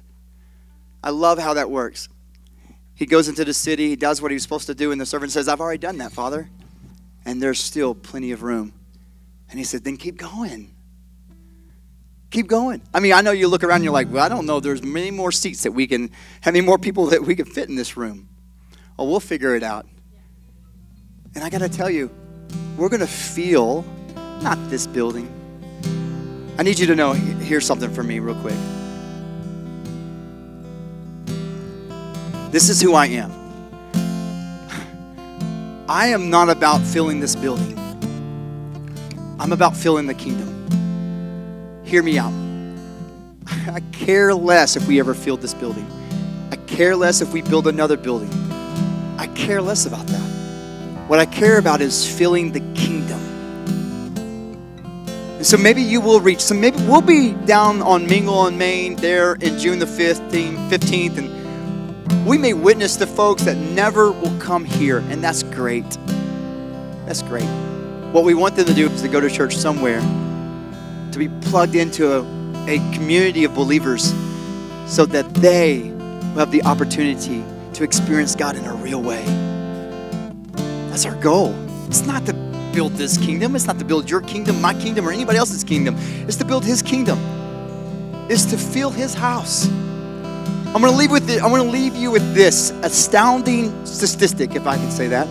[1.03, 2.09] I love how that works.
[2.95, 5.05] He goes into the city, he does what he was supposed to do, and the
[5.05, 6.49] servant says, I've already done that, Father.
[7.25, 8.73] And there's still plenty of room.
[9.49, 10.73] And he said, Then keep going.
[12.29, 12.81] Keep going.
[12.93, 14.59] I mean, I know you look around and you're like, well, I don't know.
[14.59, 16.11] There's many more seats that we can,
[16.41, 18.27] how many more people that we can fit in this room?
[18.97, 19.85] Well, we'll figure it out.
[21.37, 22.09] And I got to tell you,
[22.77, 23.85] we're going to feel
[24.41, 25.29] not this building.
[26.57, 28.55] I need you to know here's something for me, real quick.
[32.51, 33.31] This is who I am.
[35.87, 37.77] I am not about filling this building,
[39.39, 41.83] I'm about filling the kingdom.
[41.85, 42.33] Hear me out.
[43.47, 45.85] I care less if we ever fill this building.
[46.51, 48.31] I care less if we build another building.
[49.19, 50.36] I care less about that.
[51.07, 53.21] What I care about is filling the kingdom.
[55.37, 56.41] And so maybe you will reach.
[56.41, 61.17] So maybe we'll be down on Mingle on Main there in June the 15th, 15th,
[61.17, 65.89] and we may witness to folks that never will come here, and that's great.
[67.05, 67.47] That's great.
[68.11, 71.75] What we want them to do is to go to church somewhere, to be plugged
[71.75, 72.21] into a,
[72.67, 74.13] a community of believers
[74.87, 77.45] so that they will have the opportunity
[77.75, 79.46] to experience God in a real way.
[80.97, 81.53] That's our goal.
[81.85, 82.33] It's not to
[82.73, 83.55] build this kingdom.
[83.55, 85.95] It's not to build your kingdom, my kingdom, or anybody else's kingdom.
[86.27, 87.19] It's to build His kingdom.
[88.31, 89.67] It's to fill His house.
[89.67, 91.43] I'm to leave with it.
[91.43, 95.27] I'm to leave you with this astounding statistic, if I can say that.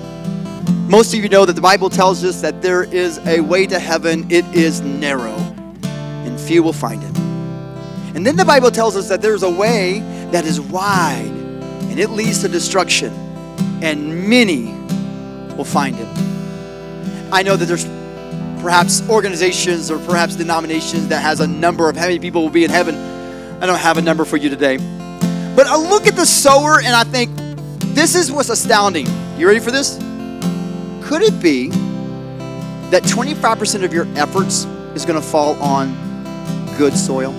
[0.89, 3.81] Most of you know that the Bible tells us that there is a way to
[3.81, 4.25] heaven.
[4.31, 5.35] It is narrow,
[5.83, 7.19] and few will find it.
[8.15, 9.99] And then the Bible tells us that there's a way
[10.31, 13.13] that is wide, and it leads to destruction,
[13.83, 14.76] and many
[15.57, 16.09] will find him.
[17.33, 17.87] I know that there's
[18.63, 22.65] perhaps organizations or perhaps denominations that has a number of how many people will be
[22.65, 22.95] in heaven.
[23.63, 24.77] I don't have a number for you today.
[25.57, 27.31] But I look at the sower and I think,
[27.95, 29.07] this is what's astounding.
[29.39, 29.97] You ready for this?
[31.07, 31.69] Could it be
[32.91, 35.95] that 25% of your efforts is going to fall on
[36.77, 37.33] good soil?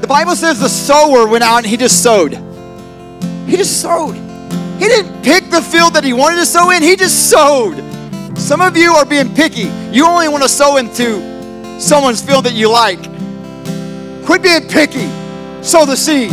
[0.00, 2.34] The Bible says the sower went out and he just sowed.
[3.46, 4.25] He just sowed.
[4.78, 7.76] He didn't pick the field that he wanted to sow in, he just sowed.
[8.38, 9.70] Some of you are being picky.
[9.90, 13.02] You only want to sow into someone's field that you like.
[14.24, 15.08] Quit being picky.
[15.62, 16.30] Sow the seed.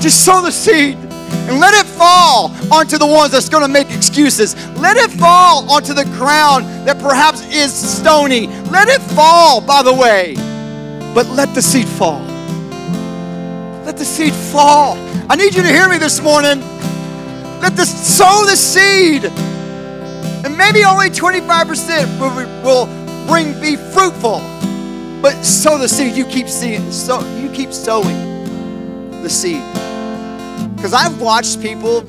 [0.00, 3.90] Just sow the seed and let it fall onto the ones that's going to make
[3.90, 4.54] excuses.
[4.76, 8.46] Let it fall onto the ground that perhaps is stony.
[8.70, 10.34] Let it fall, by the way,
[11.14, 12.22] but let the seed fall.
[13.84, 14.96] Let the seed fall.
[15.28, 16.62] I need you to hear me this morning.
[17.60, 19.24] Let the sow the seed.
[20.44, 22.34] And maybe only 25% will,
[22.64, 22.86] will
[23.26, 24.40] bring be fruitful.
[25.20, 26.16] But sow the seed.
[26.16, 29.62] You keep seeing, so you keep sowing the seed.
[30.74, 32.00] Because I've watched people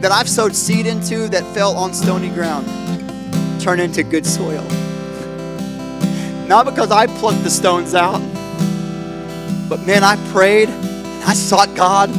[0.00, 2.66] that I've sowed seed into that fell on stony ground
[3.60, 4.62] turn into good soil.
[6.48, 8.20] Not because I plucked the stones out,
[9.68, 12.10] but man, I prayed and I sought God,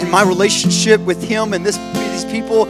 [0.00, 2.64] and my relationship with Him and this, these people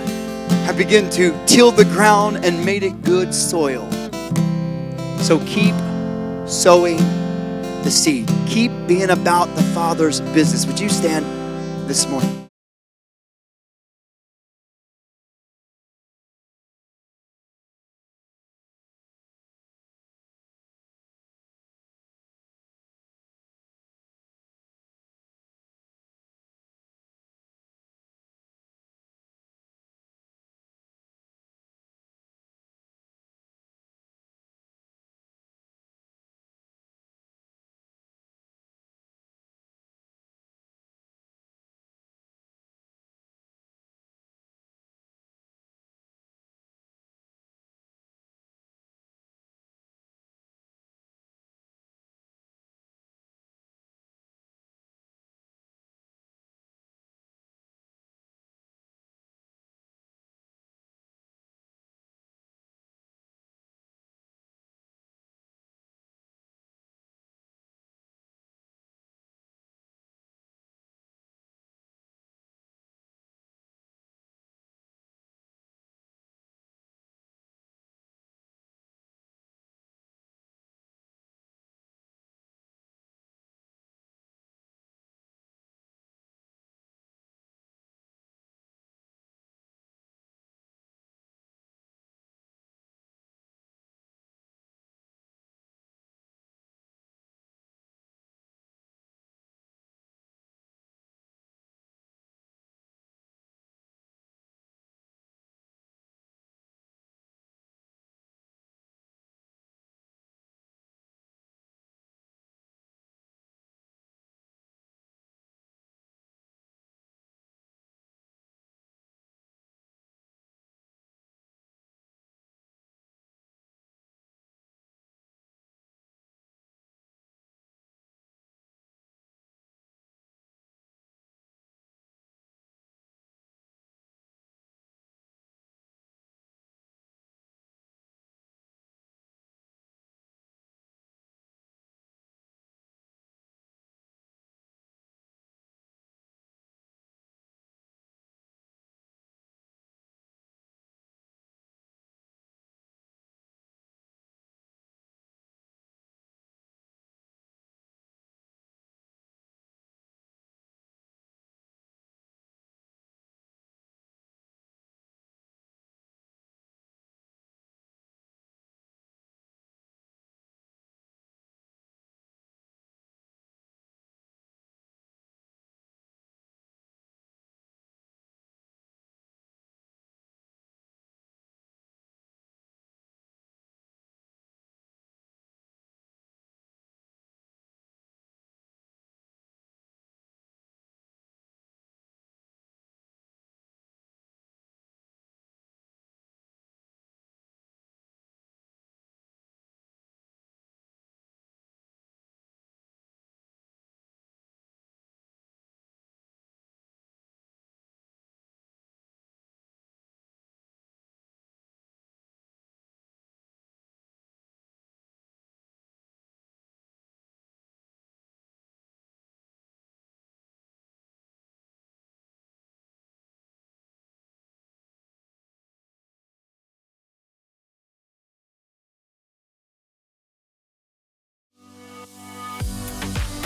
[0.67, 3.91] have begun to till the ground and made it good soil.
[5.19, 5.75] So keep
[6.49, 6.99] sowing
[7.83, 8.29] the seed.
[8.47, 10.67] Keep being about the Father's business.
[10.67, 11.25] Would you stand
[11.89, 12.40] this morning?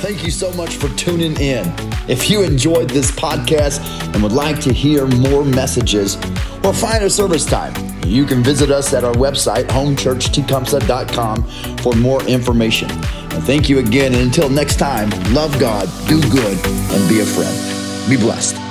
[0.05, 1.73] Thank you so much for tuning in.
[2.09, 3.81] If you enjoyed this podcast
[4.13, 6.17] and would like to hear more messages
[6.63, 7.73] or find a service time,
[8.05, 12.91] you can visit us at our website, homechurchtecumseh.com, for more information.
[12.91, 14.13] And thank you again.
[14.13, 17.57] And until next time, love God, do good, and be a friend.
[18.07, 18.64] Be blessed.